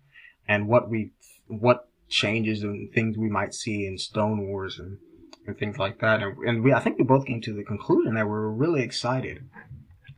[0.46, 1.12] and what we
[1.46, 4.98] what changes and things we might see in Stone Wars and
[5.46, 6.22] and things like that.
[6.22, 8.82] And, and we I think we both came to the conclusion that we were really
[8.82, 9.48] excited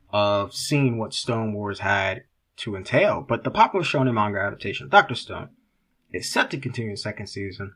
[0.09, 2.23] of seeing what Stone Wars had
[2.57, 3.21] to entail.
[3.21, 5.49] But the popular shonen manga adaptation, Doctor Stone,
[6.11, 7.75] is set to continue the second season,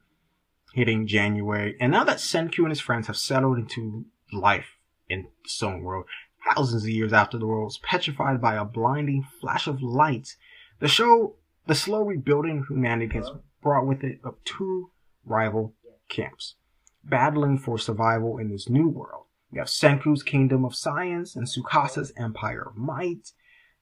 [0.74, 1.76] hitting January.
[1.80, 4.78] And now that Senku and his friends have settled into life
[5.10, 6.06] in the Stone World,
[6.46, 10.36] thousands of years after the world was petrified by a blinding flash of light,
[10.80, 11.36] the show,
[11.68, 13.30] the slow rebuilding of humanity has
[13.62, 14.92] brought with it up two
[15.26, 15.76] rival
[16.10, 16.56] camps,
[17.04, 19.26] battling for survival in this new world.
[19.52, 23.32] We have Senku's Kingdom of Science and Tsukasa's Empire of Might.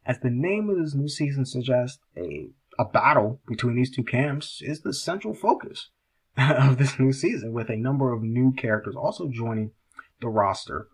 [0.06, 2.50] As the name of this new season suggests, a,
[2.80, 5.90] a battle between these two camps is the central focus
[6.58, 9.72] of this new season, with a number of new characters also joining
[10.22, 10.88] the roster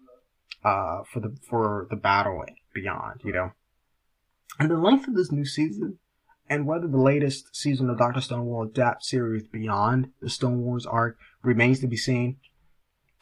[0.64, 3.52] uh, for the for the battle beyond, you know.
[4.60, 6.00] And the length of this new season,
[6.50, 10.86] and whether the latest season of Doctor Stone will adapt series beyond the Stone Wars
[10.86, 12.38] arc remains to be seen.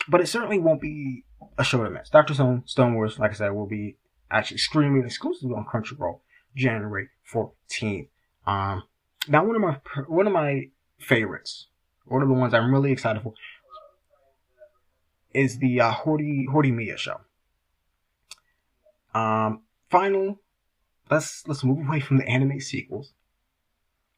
[0.07, 1.23] But it certainly won't be
[1.57, 2.09] a show to miss.
[2.09, 3.97] Doctor Stone Stone Wars, like I said, will be
[4.31, 6.21] actually streaming exclusively on Crunchyroll
[6.55, 8.07] January 14th.
[8.45, 8.83] Um,
[9.27, 11.67] now one of my one of my favorites,
[12.05, 13.33] one of the ones I'm really excited for,
[15.33, 17.21] is the uh, Horty Horimiya show.
[19.13, 20.37] Um, finally,
[21.09, 23.13] let's let's move away from the anime sequels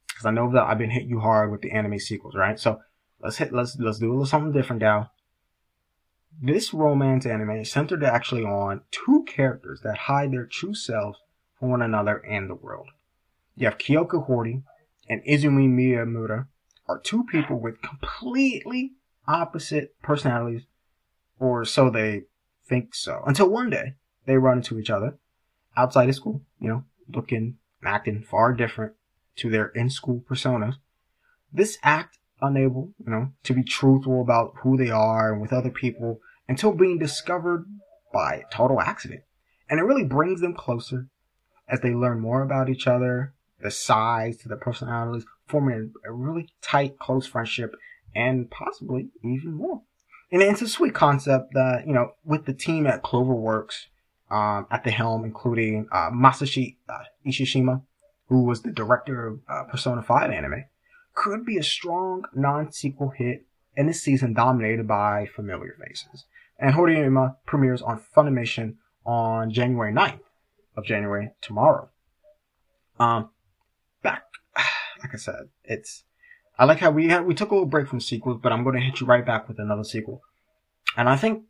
[0.08, 2.60] because I know that I've been hitting you hard with the anime sequels, right?
[2.60, 2.80] So
[3.22, 5.12] let's hit let's let's do a little something different now.
[6.42, 11.20] This romance anime is centered actually on two characters that hide their true selves
[11.60, 12.90] from one another and the world.
[13.56, 14.64] You have Kyoko Horty
[15.10, 16.48] and Izumi Miyamura
[16.88, 18.94] are two people with completely
[19.28, 20.64] opposite personalities,
[21.40, 22.24] or so they
[22.68, 23.24] think so.
[23.26, 23.96] Until one day
[24.26, 25.18] they run into each other
[25.76, 28.94] outside of school, you know, looking and acting far different
[29.38, 30.76] to their in school personas.
[31.52, 35.70] This act unable, you know, to be truthful about who they are and with other
[35.70, 37.66] people until being discovered
[38.14, 39.22] by total accident.
[39.70, 41.08] And it really brings them closer
[41.68, 46.50] as they learn more about each other, the size to their personalities, forming a really
[46.62, 47.76] tight, close friendship
[48.16, 49.82] and possibly even more.
[50.32, 53.86] And it's a sweet concept that, you know, with the team at Cloverworks,
[54.32, 57.84] um, at the helm, including, uh, Masashi uh, Ishihama,
[58.28, 60.66] who was the director of uh, Persona 5 anime,
[61.14, 66.26] could be a strong non-sequel hit in this season dominated by familiar faces.
[66.58, 70.20] And Horimiya premieres on Funimation on January 9th
[70.76, 71.90] of January tomorrow.
[73.00, 73.30] Um,
[74.02, 74.24] back,
[75.06, 76.04] like I said, it's,
[76.58, 78.76] I like how we had, we took a little break from sequels, but I'm going
[78.76, 80.22] to hit you right back with another sequel.
[80.98, 81.44] And I think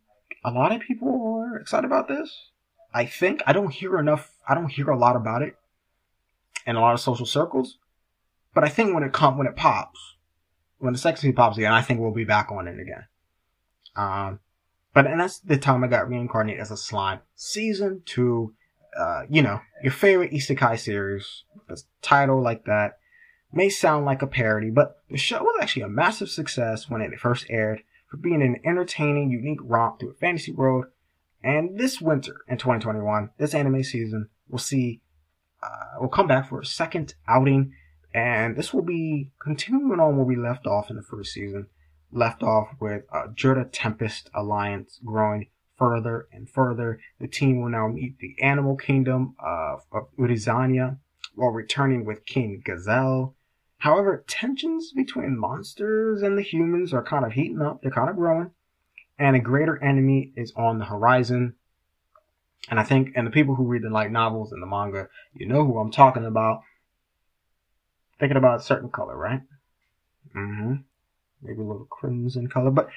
[0.44, 2.50] a lot of people are excited about this.
[2.92, 5.56] I think I don't hear enough, I don't hear a lot about it
[6.66, 7.78] in a lot of social circles.
[8.54, 10.16] But I think when it come when it pops,
[10.78, 13.06] when the season pops again, I think we'll be back on it again.
[13.94, 14.40] Um,
[14.92, 17.20] but and that's the time I got reincarnated as a slime.
[17.34, 18.54] Season two,
[18.98, 22.98] uh, you know, your favorite isekai series, the title like that,
[23.52, 27.18] may sound like a parody, but the show was actually a massive success when it
[27.18, 30.86] first aired for being an entertaining, unique romp through a fantasy world.
[31.42, 35.00] And this winter in 2021, this anime season, we'll see,
[35.62, 37.72] uh, we'll come back for a second outing
[38.16, 41.66] and this will be continuing on where we left off in the first season.
[42.10, 46.98] Left off with uh, Jurta Tempest Alliance growing further and further.
[47.20, 50.96] The team will now meet the animal kingdom of, of Eurazania
[51.36, 53.34] while returning with King Gazelle.
[53.78, 57.82] However, tensions between monsters and the humans are kind of heating up.
[57.82, 58.50] They're kind of growing.
[59.18, 61.54] And a greater enemy is on the horizon.
[62.68, 65.46] And I think, and the people who read the light novels and the manga, you
[65.46, 66.62] know who I'm talking about.
[68.18, 69.42] Thinking about a certain color, right?
[70.34, 70.74] Mm-hmm.
[71.42, 72.70] Maybe a little crimson color.
[72.70, 72.88] But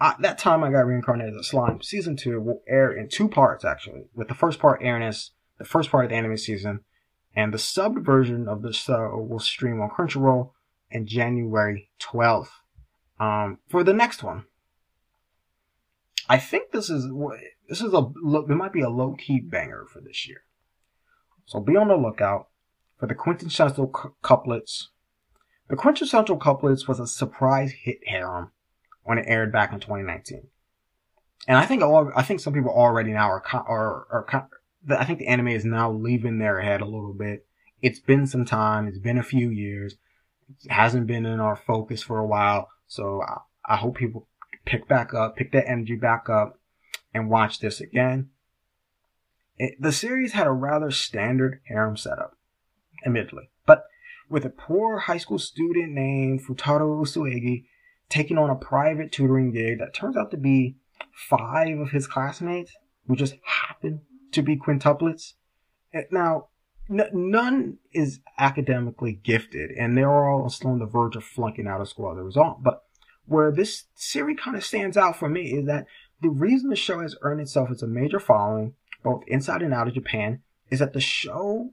[0.00, 1.80] uh, that time I got reincarnated as a slime.
[1.80, 4.04] Season two will air in two parts, actually.
[4.14, 6.80] With the first part airing as the first part of the anime season.
[7.36, 10.52] And the subbed version of the show will stream on Crunchyroll
[10.90, 12.48] in January 12th.
[13.20, 14.46] Um, for the next one.
[16.28, 17.08] I think this is
[17.68, 20.42] this is a it might be a low key banger for this year.
[21.44, 22.48] So be on the lookout
[22.98, 24.86] for the quintessential cu- quintuplets.
[25.68, 28.50] The quintessential quintuplets was a surprise hit harem
[29.04, 30.48] when it aired back in 2019,
[31.46, 34.50] and I think all I think some people already now are are, are
[34.88, 37.46] I think the anime is now leaving their head a little bit.
[37.82, 38.86] It's been some time.
[38.86, 39.96] It's been a few years.
[40.64, 42.68] It hasn't been in our focus for a while.
[42.86, 43.38] So I,
[43.74, 44.28] I hope people
[44.64, 46.58] pick back up, pick that energy back up,
[47.12, 48.30] and watch this again.
[49.58, 52.36] It, the series had a rather standard harem setup,
[53.04, 53.84] admittedly, but
[54.28, 57.64] with a poor high school student named Futaro Uesugi
[58.08, 60.76] taking on a private tutoring gig that turns out to be
[61.12, 62.72] five of his classmates
[63.06, 65.34] who just happen to be quintuplets.
[65.92, 66.48] Eh, now,
[66.90, 71.80] n- none is academically gifted, and they're all still on the verge of flunking out
[71.80, 72.62] of school as a result.
[72.62, 72.82] But
[73.26, 75.86] where this series kind of stands out for me is that
[76.22, 79.88] the reason the show has earned itself as a major following, both inside and out
[79.88, 81.72] of Japan, is that the show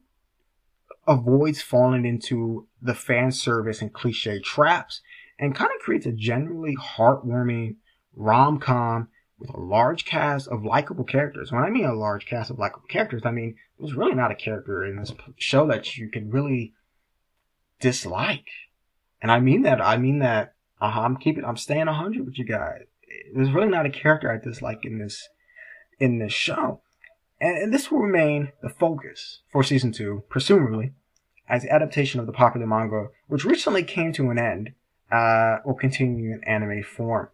[1.08, 5.02] avoids falling into the fan service and cliche traps
[5.40, 7.76] and kind of creates a genuinely heartwarming
[8.16, 9.08] rom com
[9.44, 11.52] with a large cast of likable characters.
[11.52, 14.36] When I mean a large cast of likable characters, I mean there's really not a
[14.36, 16.74] character in this show that you can really
[17.80, 18.48] dislike.
[19.22, 22.46] And I mean that, I mean that, uh, I'm keeping, I'm staying 100 with you
[22.46, 22.84] guys.
[23.36, 25.28] There's really not a character I dislike in this,
[26.00, 26.82] in this show.
[27.40, 30.94] And, and this will remain the focus for season two, presumably,
[31.50, 34.72] as the adaptation of the popular manga, which recently came to an end,
[35.12, 37.30] uh, will continue in anime form.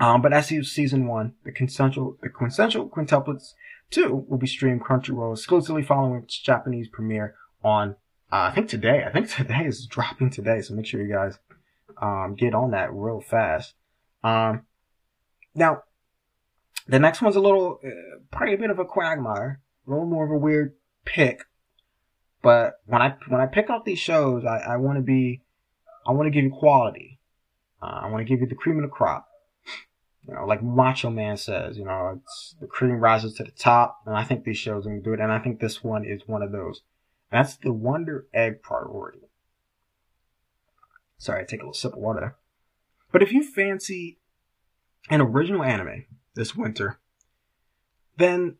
[0.00, 3.54] Um, but as is season one, the quintessential, the quintuplets
[3.90, 7.34] two will be streamed Crunchyroll exclusively following its Japanese premiere
[7.64, 7.96] on,
[8.30, 9.04] uh, I think today.
[9.04, 11.38] I think today is dropping today, so make sure you guys
[12.00, 13.74] um, get on that real fast.
[14.22, 14.66] Um,
[15.54, 15.82] now,
[16.86, 20.24] the next one's a little, uh, probably a bit of a quagmire, a little more
[20.24, 21.44] of a weird pick.
[22.40, 25.42] But when I when I pick out these shows, I, I want to be,
[26.06, 27.18] I want to give you quality.
[27.82, 29.27] Uh, I want to give you the cream of the crop.
[30.28, 34.02] You know, like Macho Man says, you know, it's the cream rises to the top,
[34.04, 36.28] and I think these shows are gonna do it, and I think this one is
[36.28, 36.82] one of those.
[37.32, 39.22] That's the Wonder Egg priority.
[41.16, 42.36] Sorry, I take a little sip of water there.
[43.10, 44.18] But if you fancy
[45.08, 46.98] an original anime this winter,
[48.18, 48.56] then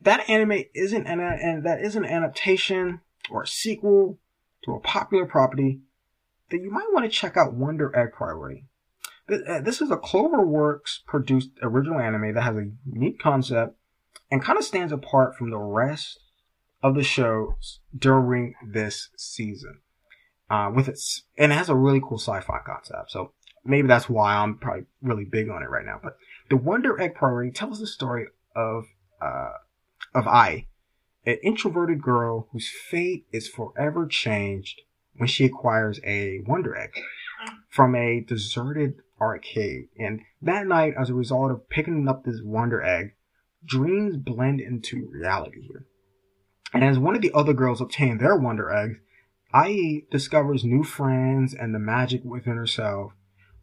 [0.00, 4.18] that anime isn't an and that is an adaptation or a sequel
[4.64, 5.80] to a popular property,
[6.50, 8.64] then you might want to check out Wonder Egg Priority.
[9.32, 13.76] Uh, this is a Cloverworks produced original anime that has a unique concept
[14.30, 16.18] and kind of stands apart from the rest
[16.82, 19.80] of the shows during this season.
[20.50, 23.10] Uh, with its, and it has a really cool sci-fi concept.
[23.10, 23.32] So
[23.64, 25.98] maybe that's why I'm probably really big on it right now.
[26.02, 26.18] But
[26.50, 28.84] the Wonder Egg Priority tells the story of,
[29.22, 29.52] uh,
[30.14, 30.66] of Ai,
[31.24, 34.82] an introverted girl whose fate is forever changed
[35.16, 36.90] when she acquires a Wonder Egg
[37.70, 39.88] from a deserted arcade.
[39.98, 43.14] And that night, as a result of picking up this Wonder Egg,
[43.64, 45.86] dreams blend into reality here.
[46.74, 48.98] And as one of the other girls obtain their Wonder Eggs,
[49.54, 53.12] Ai discovers new friends and the magic within herself.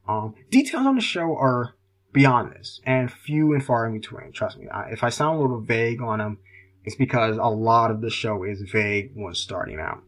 [0.08, 1.76] Um, details on the show are
[2.14, 4.32] beyond this and few and far in between.
[4.32, 4.68] Trust me.
[4.70, 6.38] I, if I sound a little vague on them,
[6.84, 10.04] it's because a lot of the show is vague when starting out.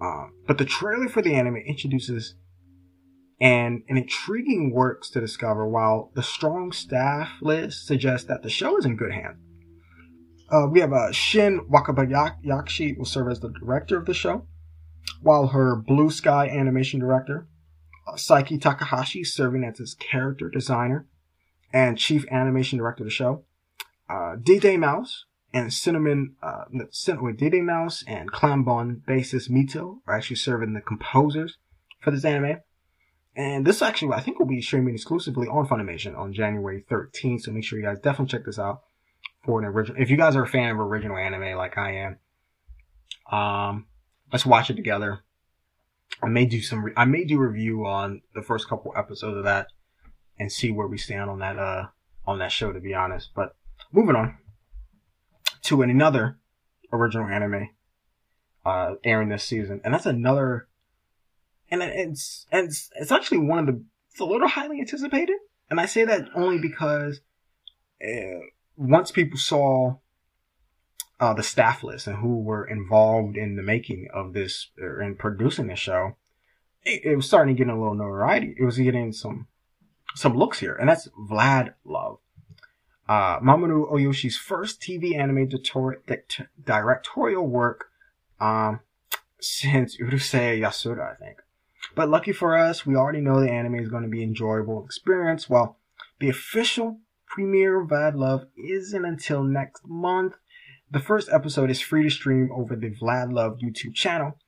[0.00, 2.34] Um, but the trailer for the anime introduces
[3.40, 8.76] and an intriguing works to discover while the strong staff list suggests that the show
[8.76, 9.38] is in good hands.
[10.50, 14.46] Uh, we have uh, Shin Wakabayashi will serve as the director of the show,
[15.20, 17.48] while her Blue Sky animation director,
[18.06, 21.06] uh, Saki Takahashi, serving as his character designer
[21.72, 23.44] and chief animation director of the show.
[24.08, 29.98] Uh, DE DE MOUSE and Cinnamon, uh, with DE DE MOUSE and Clammbon bassist Mito
[30.06, 31.58] are actually serving the composers
[32.00, 32.58] for this anime.
[33.36, 37.42] And this actually, I think, will be streaming exclusively on Funimation on January 13th.
[37.42, 38.82] So make sure you guys definitely check this out
[39.44, 40.00] for an original.
[40.00, 42.16] If you guys are a fan of original anime like I
[43.30, 43.86] am, um,
[44.32, 45.20] let's watch it together.
[46.22, 49.44] I may do some, re- I may do review on the first couple episodes of
[49.44, 49.68] that
[50.38, 51.86] and see where we stand on that, uh,
[52.26, 53.30] on that show, to be honest.
[53.34, 53.56] But
[53.92, 54.38] moving on
[55.62, 56.38] to another
[56.92, 57.70] original anime,
[58.64, 59.80] uh, airing this season.
[59.84, 60.68] And that's another,
[61.82, 65.36] and it's, and it's, it's actually one of the, it's a little highly anticipated.
[65.70, 67.20] And I say that only because,
[68.02, 68.40] uh,
[68.76, 69.96] once people saw
[71.20, 75.14] uh, the staff list and who were involved in the making of this or in
[75.14, 76.16] producing the show,
[76.84, 78.54] it, it, was starting to get a little notoriety.
[78.58, 79.46] It was getting some
[80.14, 82.18] some looks here, and that's Vlad Love.
[83.08, 87.90] Uh, Mamoru Oshii's first TV anime di- directorial work
[88.40, 88.80] um,
[89.40, 91.42] since Urusei Yatsura, I think.
[91.94, 94.84] But lucky for us, we already know the anime is going to be an enjoyable
[94.84, 95.48] experience.
[95.48, 95.78] Well,
[96.20, 100.34] the official premiere of Vlad Love isn't until next month.
[100.90, 104.38] The first episode is free to stream over the Vlad Love YouTube channel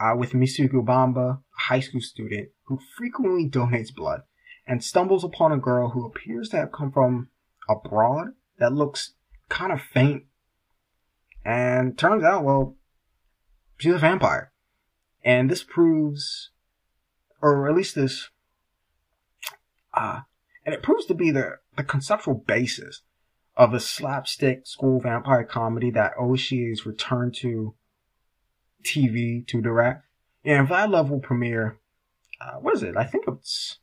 [0.00, 4.22] uh, with Mitsugu Bamba, a high school student who frequently donates blood
[4.66, 7.28] and stumbles upon a girl who appears to have come from
[7.68, 8.28] abroad
[8.58, 9.14] that looks
[9.48, 10.24] kind of faint.
[11.44, 12.76] And turns out, well,
[13.78, 14.52] she's a vampire.
[15.24, 16.50] And this proves,
[17.40, 18.30] or at least this,
[19.94, 20.20] uh,
[20.64, 23.02] and it proves to be the, the conceptual basis
[23.56, 27.74] of a slapstick school vampire comedy that Oshii has returned to
[28.84, 30.04] TV to direct.
[30.44, 31.78] And Love will premiere,
[32.40, 32.96] uh, what is it?
[32.96, 33.78] I think it's,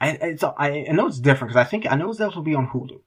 [0.00, 2.54] I, it's, I, I know it's different because I think, I know it's will be
[2.54, 3.00] on Hulu.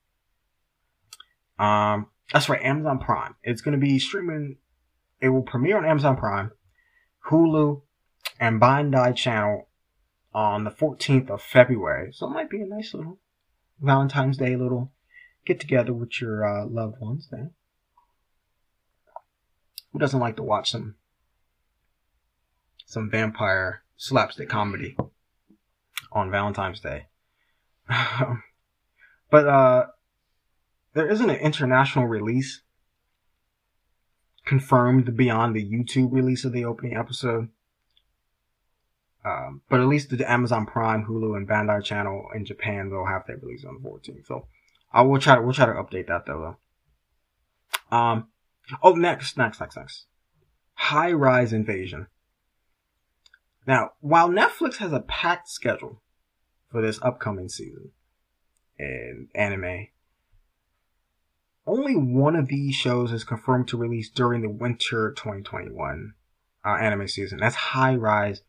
[1.64, 3.36] Um, that's right, Amazon Prime.
[3.44, 4.58] It's going to be streaming,
[5.20, 6.52] it will premiere on Amazon Prime,
[7.30, 7.82] Hulu,
[8.40, 9.68] and Bandai Channel
[10.34, 12.12] on the 14th of February.
[12.14, 13.20] So it might be a nice little
[13.82, 14.92] Valentine's Day little
[15.46, 17.52] get together with your uh, loved ones then.
[19.92, 20.96] Who doesn't like to watch some
[22.86, 24.98] some vampire slapstick comedy
[26.12, 27.08] on Valentine's Day?
[29.32, 29.86] but uh
[30.94, 32.62] there isn't an international release
[34.46, 37.50] confirmed beyond the YouTube release of the opening episode.
[39.28, 43.24] Um, but at least the Amazon Prime, Hulu, and Bandai Channel in Japan will have
[43.28, 44.26] their release on the 14th.
[44.26, 44.48] So
[44.94, 46.58] I will try to we'll try to update that though.
[47.92, 47.98] though.
[47.98, 48.28] Um.
[48.82, 50.06] Oh, next, next, next, next.
[50.74, 52.08] High Rise Invasion.
[53.66, 56.02] Now, while Netflix has a packed schedule
[56.70, 57.92] for this upcoming season
[58.78, 59.88] in anime,
[61.66, 66.14] only one of these shows is confirmed to release during the winter 2021
[66.66, 67.40] uh, anime season.
[67.40, 68.42] That's High Rise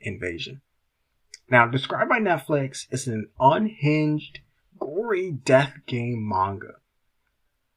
[0.00, 0.60] Invasion.
[1.48, 4.40] Now, described by Netflix, it's an unhinged
[4.78, 6.74] gory death game manga.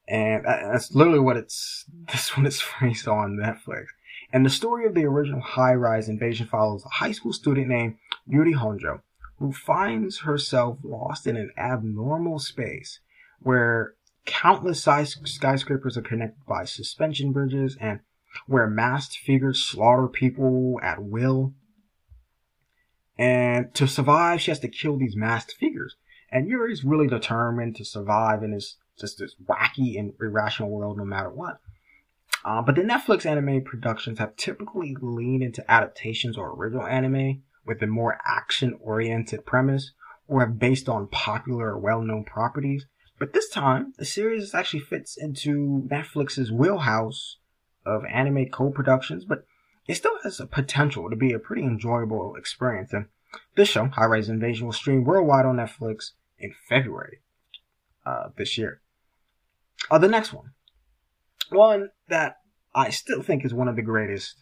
[0.07, 3.87] And that's literally what it's, this one is phrased on Netflix.
[4.31, 7.95] And the story of the original high rise invasion follows a high school student named
[8.27, 9.01] Yuri Honjo,
[9.37, 12.99] who finds herself lost in an abnormal space
[13.39, 13.95] where
[14.25, 18.01] countless skyscrapers are connected by suspension bridges and
[18.45, 21.53] where masked figures slaughter people at will.
[23.19, 25.97] And to survive, she has to kill these masked figures.
[26.31, 31.05] And Yuri's really determined to survive in this just this wacky and irrational world no
[31.05, 31.59] matter what.
[32.45, 37.81] Uh, but the Netflix anime productions have typically leaned into adaptations or original anime with
[37.81, 39.91] a more action oriented premise
[40.27, 42.85] or have based on popular or well known properties.
[43.19, 47.37] But this time, the series actually fits into Netflix's wheelhouse
[47.85, 49.43] of anime co productions, but
[49.89, 52.93] it still has a potential to be a pretty enjoyable experience.
[52.93, 53.07] And
[53.55, 57.21] this show, High Rise Invasion, will stream worldwide on Netflix in February
[58.05, 58.81] uh, this year.
[59.89, 60.51] Uh, the next one,
[61.49, 62.37] one that
[62.75, 64.35] I still think is one of the greatest,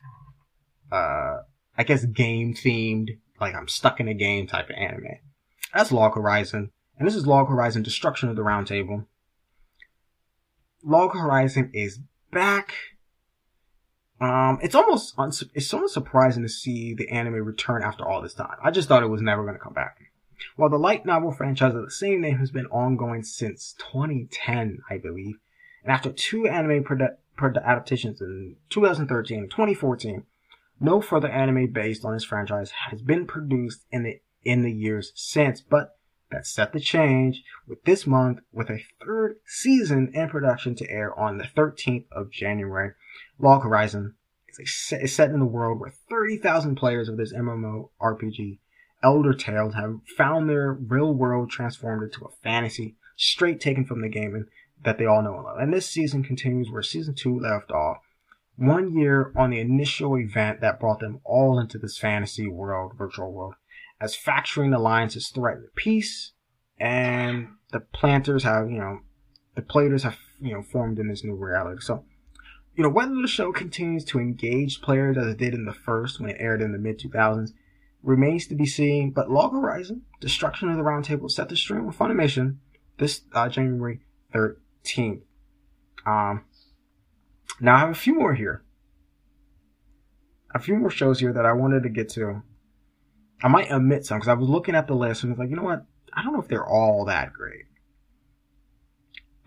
[0.91, 1.38] uh,
[1.78, 5.20] I guess game themed, like I'm stuck in a game type of anime.
[5.74, 9.06] That's Log Horizon, and this is Log Horizon Destruction of the Round Table.
[10.84, 12.00] Log Horizon is
[12.34, 12.74] back.
[14.20, 15.13] Um, it's almost
[15.53, 18.57] it's almost surprising to see the anime return after all this time.
[18.63, 19.97] I just thought it was never going to come back.
[20.55, 24.97] While the light novel franchise of the same name has been ongoing since 2010, I
[24.97, 25.36] believe,
[25.84, 30.24] and after two anime produ- produ- adaptations in 2013 and 2014,
[30.80, 35.11] no further anime based on this franchise has been produced in the in the years
[35.15, 35.61] since.
[35.61, 35.97] But
[36.32, 41.18] that's set to change with this month with a third season in production to air
[41.18, 42.91] on the 13th of January.
[43.40, 44.16] Log Horizon
[44.50, 48.60] is, a, is set in the world where 30,000 players of this MMO RPG
[49.04, 54.10] Elder Tales have found their real world transformed into a fantasy straight taken from the
[54.10, 54.46] game and
[54.84, 55.58] that they all know and love.
[55.60, 57.98] And this season continues where season two left off.
[58.56, 63.32] One year on the initial event that brought them all into this fantasy world, virtual
[63.32, 63.56] world,
[64.02, 66.32] as factoring alliances threaten peace,
[66.80, 69.00] and the planters have, you know,
[69.56, 71.82] the players have, you know, formed in this new reality.
[71.82, 72.06] So,
[72.78, 76.20] you know, whether the show continues to engage players as it did in the first
[76.20, 77.54] when it aired in the mid 2000s
[78.04, 79.10] remains to be seen.
[79.10, 82.58] But Log Horizon, Destruction of the Roundtable, set to stream with Funimation
[83.00, 84.02] this uh, January
[84.34, 85.22] 13th.
[86.06, 86.46] Um,
[87.60, 88.64] now I have a few more here.
[90.54, 92.44] A few more shows here that I wanted to get to.
[93.42, 95.56] I might omit some because I was looking at the list and was like, you
[95.56, 95.84] know what?
[96.14, 97.66] I don't know if they're all that great.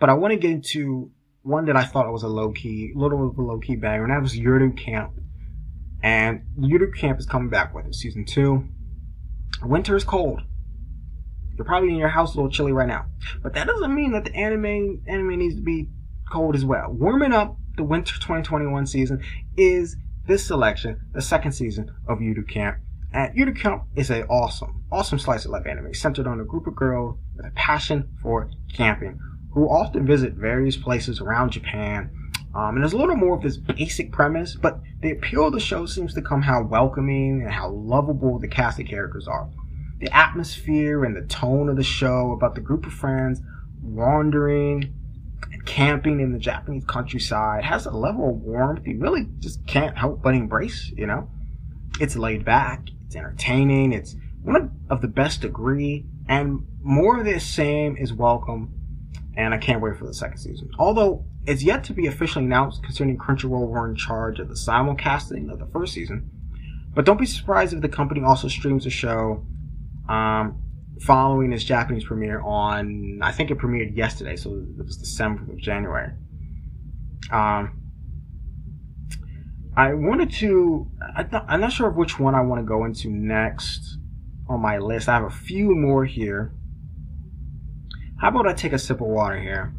[0.01, 1.13] But I want to get into
[1.43, 4.13] one that I thought was a low key, little of a low key banger, and
[4.13, 5.13] that was Yuru Camp.
[6.03, 8.69] And Yuru Camp is coming back with it, season two.
[9.63, 10.43] Winter is cold.
[11.57, 13.07] You're probably in your house a little chilly right now.
[13.43, 15.89] But that doesn't mean that the anime anime needs to be
[16.31, 16.91] cold as well.
[16.91, 19.23] Warming up the winter 2021 season
[19.57, 22.79] is this selection, the second season of Yuru Camp.
[23.13, 26.67] And Yuru Camp is an awesome, awesome slice of life anime centered on a group
[26.67, 29.19] of girls with a passion for camping
[29.53, 32.11] who often visit various places around Japan.
[32.55, 35.61] Um, and there's a little more of this basic premise, but the appeal of the
[35.61, 39.49] show seems to come how welcoming and how lovable the cast of characters are
[40.01, 43.41] the atmosphere and the tone of the show about the group of friends
[43.83, 44.93] wandering
[45.53, 49.97] and camping in the Japanese countryside has a level of warmth you really just can't
[49.97, 51.29] help but embrace, you know?
[52.01, 57.39] It's laid back, it's entertaining, it's one of the best degree, and more of the
[57.39, 58.73] same is welcome,
[59.37, 60.71] and I can't wait for the second season.
[60.79, 65.51] Although it's yet to be officially announced concerning Crunchyroll were in charge of the simulcasting
[65.51, 66.31] of the first season.
[66.95, 69.47] But don't be surprised if the company also streams the show
[70.09, 70.61] um,
[71.01, 75.49] following its Japanese premiere on, I think it premiered yesterday, so it was the 7th
[75.49, 76.13] of January.
[77.31, 77.81] Um,
[79.77, 83.09] I wanted to, I am not sure of which one I want to go into
[83.09, 83.99] next
[84.49, 85.09] on my list.
[85.09, 86.53] I have a few more here.
[88.21, 89.75] How about I take a sip of water here,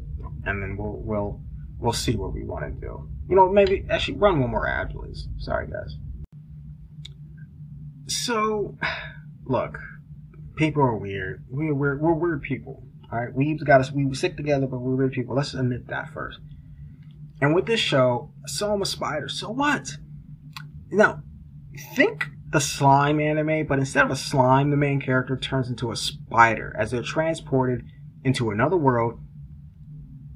[0.46, 1.42] and then we'll we'll
[1.78, 3.08] we'll see what we want to do.
[3.30, 5.28] You know, maybe actually run one more ad, please.
[5.38, 5.96] Sorry, guys.
[8.08, 8.78] So,
[9.46, 9.78] look,
[10.56, 11.46] people are weird.
[11.50, 12.84] We, we're, we're weird people.
[13.12, 13.92] All right, we've got us.
[13.92, 15.36] We stick together, but we're weird people.
[15.36, 16.40] Let's admit that first.
[17.42, 19.30] And with this show, so I saw him a spider.
[19.30, 19.98] So what?
[20.90, 21.22] Now,
[21.96, 25.96] think the slime anime, but instead of a slime, the main character turns into a
[25.96, 27.86] spider as they're transported
[28.24, 29.20] into another world.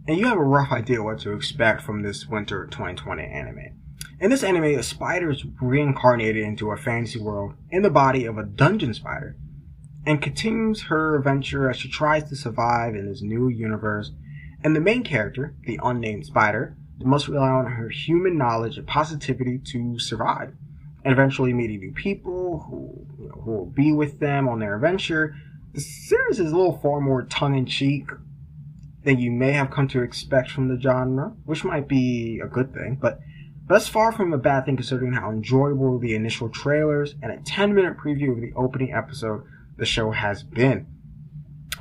[0.08, 3.82] And you have a rough idea what to expect from this winter 2020 anime.
[4.20, 8.38] In this anime, a spider is reincarnated into a fantasy world in the body of
[8.38, 9.36] a dungeon spider
[10.06, 14.12] and continues her adventure as she tries to survive in this new universe.
[14.64, 19.60] And the main character, the unnamed spider, must rely on her human knowledge and positivity
[19.60, 20.54] to survive,
[21.04, 24.76] and eventually meeting new people who, you know, who will be with them on their
[24.76, 25.36] adventure.
[25.76, 28.08] The series is a little far more tongue in cheek
[29.04, 32.74] than you may have come to expect from the genre, which might be a good
[32.74, 33.20] thing, but
[33.68, 37.76] that's far from a bad thing considering how enjoyable the initial trailers and a 10
[37.76, 39.44] minute preview of the opening episode
[39.76, 40.88] the show has been.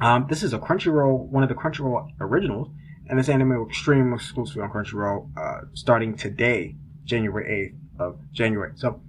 [0.00, 2.70] Um, this is a Crunchyroll, one of the Crunchyroll originals,
[3.08, 6.74] and this anime will stream exclusively on Crunchyroll uh, starting today,
[7.04, 8.72] January 8th of January.
[8.74, 9.00] So,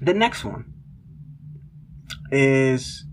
[0.00, 0.74] the next one
[2.30, 3.04] is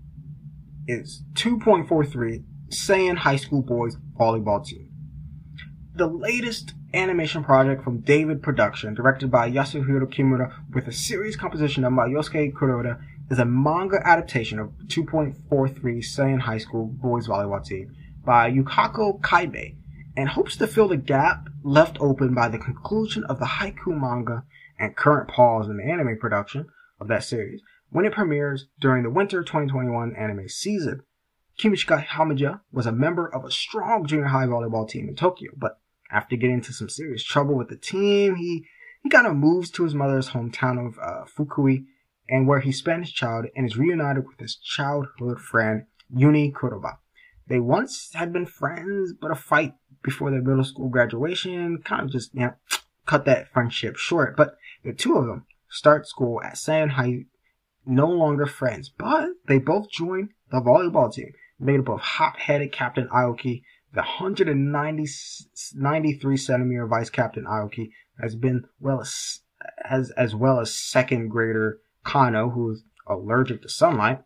[0.88, 4.90] is 2.43 Seiin High School Boys Volleyball Team.
[5.94, 11.82] The latest animation project from David Production, directed by Yasuhiro Kimura, with a series composition
[11.82, 17.92] by Yosuke Kuroda is a manga adaptation of 2.43 Seiin High School boys volleyball team
[18.24, 19.76] by Yukako Kabei
[20.16, 24.44] and hopes to fill the gap left open by the conclusion of the Haikyuu manga
[24.78, 26.66] and current pause in the anime production
[27.00, 27.60] of that series
[27.90, 31.02] when it premieres during the winter 2021 anime season.
[31.58, 35.78] Kimichika Haijima was a member of a strong junior high volleyball team in Tokyo, but
[36.10, 38.66] after getting into some serious trouble with the team, he,
[39.02, 41.86] he kind of moves to his mother's hometown of uh, Fukui
[42.28, 45.84] and where he spent his childhood and is reunited with his childhood friend
[46.14, 46.98] Yuni Kuroba.
[47.48, 52.10] They once had been friends, but a fight before their middle school graduation kind of
[52.10, 52.54] just you know,
[53.06, 54.36] cut that friendship short.
[54.36, 57.26] But the two of them start school at Seiin High,
[57.86, 63.08] no longer friends, but they both join the volleyball team made up of hot-headed Captain
[63.08, 63.62] Aoki,
[63.94, 69.40] the 193 centimeter vice captain Aoki has been well as
[69.88, 74.22] as, as well as second grader Kano, who's allergic to sunlight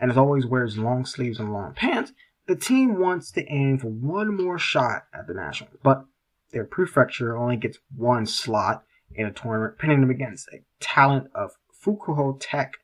[0.00, 2.12] and as always wears long sleeves and long pants,
[2.46, 6.04] the team wants to aim for one more shot at the Nationals, but
[6.52, 8.84] their prefecture only gets one slot
[9.14, 11.52] in a tournament, pitting them against a talent of
[11.84, 12.74] Fukuoka Tech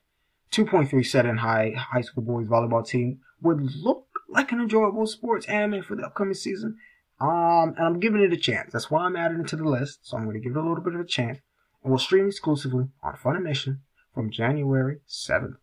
[0.51, 5.81] 2.3 Seiin high high school boys volleyball team would look like an enjoyable sports anime
[5.81, 6.77] for the upcoming season.
[7.19, 8.73] Um, and I'm giving it a chance.
[8.73, 9.99] That's why I'm adding it to the list.
[10.03, 11.39] So I'm going to give it a little bit of a chance.
[11.83, 13.79] And we'll stream exclusively on Funimation
[14.13, 15.57] from January 7th.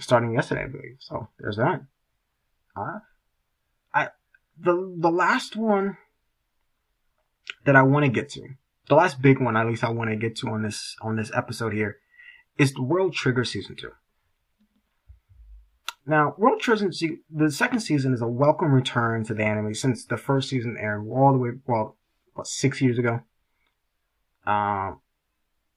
[0.00, 0.96] Starting yesterday, I believe.
[0.98, 1.82] So there's that.
[2.76, 2.98] Uh,
[3.94, 4.08] I,
[4.58, 5.96] the, the last one
[7.64, 8.48] that I want to get to,
[8.88, 11.30] the last big one, at least I want to get to on this, on this
[11.34, 11.98] episode here
[12.58, 13.90] is the World Trigger Season 2.
[16.06, 16.90] Now, World Trigger,
[17.30, 21.06] the second season is a welcome return to the anime since the first season aired
[21.10, 21.96] all the way, well,
[22.34, 23.20] what, six years ago?
[24.46, 25.00] Um,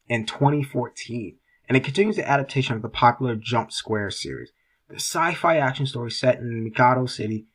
[0.08, 1.38] in 2014.
[1.68, 4.52] And it continues the adaptation of the popular Jump Square series.
[4.88, 7.46] The sci-fi action story set in Mikado City.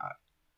[0.00, 0.08] Uh,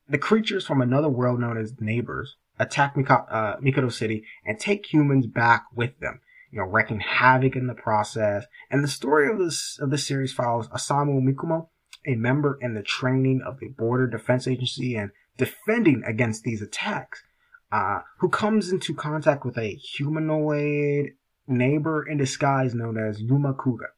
[0.08, 2.96] the creatures from another world known as Neighbors attack
[3.30, 6.20] uh, Mikado City and take humans back with them
[6.56, 8.46] you know, wreaking havoc in the process.
[8.70, 11.68] And the story of this of this series follows Osamu Mikumo,
[12.06, 17.22] a member in the training of the Border Defense Agency and defending against these attacks,
[17.70, 21.10] uh, who comes into contact with a humanoid
[21.46, 23.88] neighbor in disguise known as Yuma Kuga.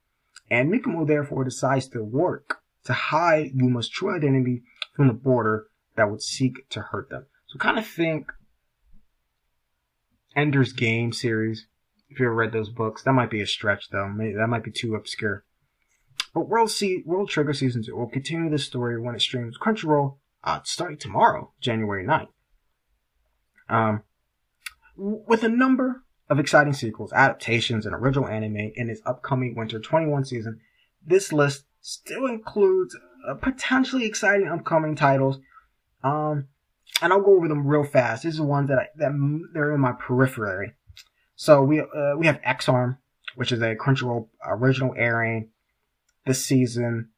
[0.51, 4.63] And Mikumo therefore decides to work to hide Yuma's true identity
[4.97, 7.27] from the border that would seek to hurt them.
[7.47, 8.33] So kind of think
[10.35, 11.69] Ender's Game series
[12.11, 13.03] if you ever read those books.
[13.03, 14.09] That might be a stretch though.
[14.09, 15.45] Maybe, that might be too obscure.
[16.35, 20.17] But World See World Trigger Season 2 will continue this story when it streams Crunchyroll
[20.45, 22.29] uh, starting tomorrow, January 9th.
[23.69, 24.03] Um,
[24.97, 30.25] with a number of exciting sequels, adaptations, and original anime in its upcoming Winter 21
[30.25, 30.61] season,
[31.05, 32.97] this list still includes
[33.29, 35.39] uh, potentially exciting upcoming titles.
[36.03, 36.49] Um,
[37.03, 38.23] and I'll go over them real fast.
[38.23, 39.13] These are ones that I, that
[39.53, 40.75] they're in my periphery.
[41.41, 42.99] So we uh, we have Ex-Arm,
[43.37, 45.51] which is a Crunchyroll original airing
[46.27, 47.11] this season,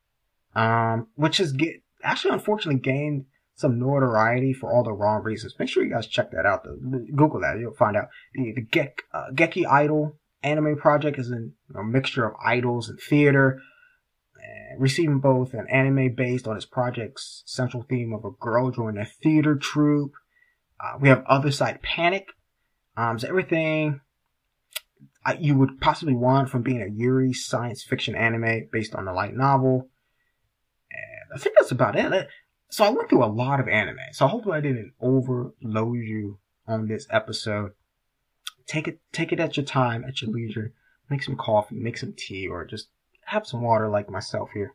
[0.55, 5.55] um, which has get actually unfortunately gained some notoriety for all the wrong reasons.
[5.59, 6.64] Make sure you guys check that out.
[6.64, 6.77] Though.
[7.16, 8.09] Google that, you'll find out.
[8.35, 13.62] The the Gek, uh, Geki Idol anime project is a mixture of idols and theater,
[14.79, 19.07] receiving both an anime based on its project's central theme of a girl joining a
[19.07, 20.12] theater troupe.
[20.79, 22.29] Uh, we have Other Side Picnic.
[22.99, 24.03] Um, so everything
[25.39, 29.35] you would possibly want from being a Yuri science fiction anime based on the light
[29.35, 29.89] novel.
[30.91, 32.29] And I think that's about it.
[32.71, 33.99] So I went through a lot of anime.
[34.12, 37.73] So hopefully I didn't overload you on this episode.
[38.66, 40.73] Take it, take it at your time, at your leisure.
[41.09, 42.89] Make some coffee, make some tea, or just
[43.27, 44.75] have some water like myself here.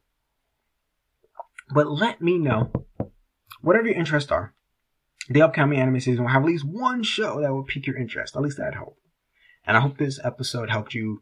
[1.73, 2.71] But let me know,
[3.61, 4.53] whatever your interests are,
[5.29, 8.35] the upcoming anime season will have at least one show that will pique your interest.
[8.35, 8.99] At least I'd hope.
[9.67, 11.21] And I hope this episode helped you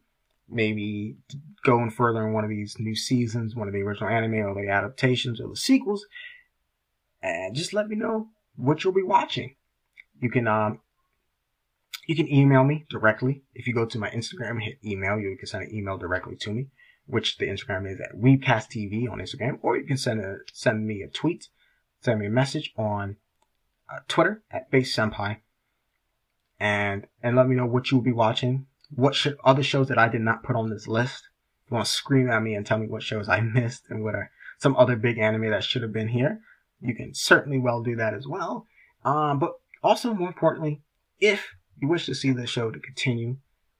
[0.50, 1.16] maybe
[1.64, 4.70] going further in one of these new seasons, one of the original anime or the
[4.70, 6.06] adaptations or the sequels.
[7.22, 9.56] And just let me know what you'll be watching.
[10.20, 10.82] You can um
[12.06, 13.44] you can email me directly.
[13.56, 16.36] If you go to my Instagram and hit email, you can send an email directly
[16.42, 16.68] to me,
[17.06, 21.02] which the Instagram is at WeebcastTV on Instagram, or you can send a send me
[21.02, 21.48] a tweet,
[22.02, 23.16] send me a message on
[23.90, 25.38] uh, Twitter at Based Senpai
[26.64, 28.66] and and let me know what you'll be watching.
[28.96, 31.28] What sh- other shows that I did not put on this list?
[31.66, 34.02] If you want to scream at me and tell me what shows I missed and
[34.02, 36.40] what are some other big anime that should have been here,
[36.80, 38.66] you can certainly well do that as well.
[39.04, 39.52] Um, but
[39.84, 40.82] also more importantly,
[41.20, 43.36] if you wish to see the show to continue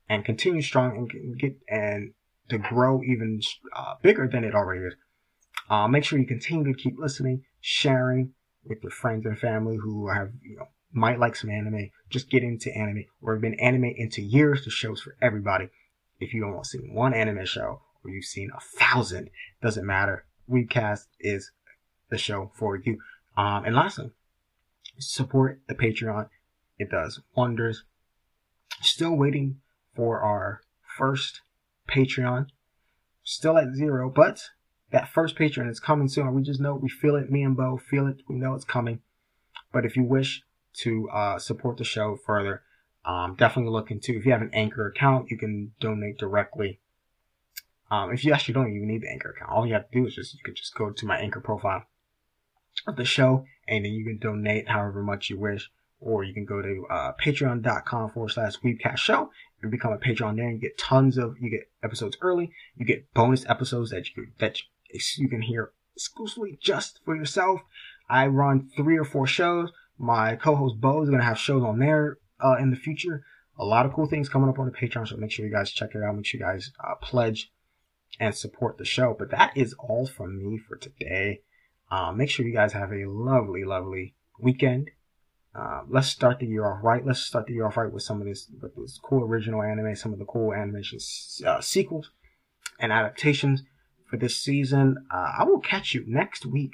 [0.10, 2.14] and continue strong and get and
[2.50, 3.40] to grow even
[3.74, 4.96] uh, bigger than it already is,
[5.70, 8.34] uh, make sure you continue to keep listening, sharing
[8.66, 12.44] with your friends and family who have you know might like some anime, just get
[12.44, 14.64] into anime or been anime into years.
[14.64, 15.70] The show's for everybody.
[16.20, 19.86] If you don't want to see one anime show or you've seen a thousand, doesn't
[19.86, 20.26] matter.
[20.50, 21.52] Weebcast is
[22.10, 23.00] the show for you.
[23.36, 24.12] Um, and lastly,
[25.00, 26.30] support the Patreon.
[26.78, 27.84] It does wonders.
[28.82, 29.58] Still waiting
[29.96, 30.62] for our
[30.98, 31.42] first
[31.90, 32.48] Patreon.
[33.24, 34.50] Still at zero, but
[34.92, 36.34] that first Patreon is coming soon.
[36.36, 37.32] We just know we feel it.
[37.32, 38.22] Me and Bo feel it.
[38.28, 39.00] We know it's coming.
[39.72, 40.44] But if you wish
[40.80, 42.64] to uh, support the show further,
[43.06, 44.18] um, definitely look into.
[44.18, 46.80] If you have an Anchor account, you can donate directly.
[47.92, 50.08] Um, if you actually don't even need the Anchor account, all you have to do
[50.08, 51.84] is just you can just go to my Anchor profile
[52.88, 55.70] of the show, and then you can donate however much you wish,
[56.00, 59.30] or you can go to uh, patreon.com forward slash weebcast show
[59.62, 60.52] and become a patron there.
[60.52, 62.52] You get tons of, you get episodes early.
[62.76, 64.60] You get bonus episodes that you, that
[65.18, 67.62] you can hear exclusively just for yourself.
[68.10, 69.72] I run three or four shows.
[70.04, 73.24] My co-host Bo is going to have shows on there uh, in the future.
[73.58, 75.72] A lot of cool things coming up on the Patreon, so make sure you guys
[75.72, 76.14] check it out.
[76.14, 77.54] Make sure you guys uh, pledge
[78.20, 79.16] and support the show.
[79.18, 81.40] But that is all from me for today.
[81.90, 84.92] Uh, make sure you guys have a lovely, lovely weekend.
[85.56, 87.06] Uh, let's start the year off right.
[87.06, 89.96] Let's start the year off right with some of this, with this cool original anime,
[89.96, 91.00] some of the cool animation
[91.48, 92.12] uh, sequels
[92.78, 93.64] and adaptations
[94.10, 94.98] for this season.
[95.10, 96.74] Uh, I will catch you next week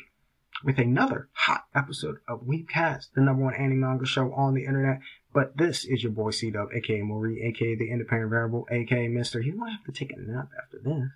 [0.63, 4.99] with another hot episode of Weebcast, the number one anime manga show on the internet.
[5.33, 9.41] But this is your boy C Dub, aka Maury, aka the Independent Variable, aka Mister.
[9.41, 11.09] He might have to take a nap after this.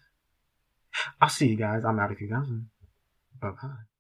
[1.19, 1.83] I'll see you guys.
[1.83, 2.69] I'm out of 2000.
[3.41, 3.92] Bye bye.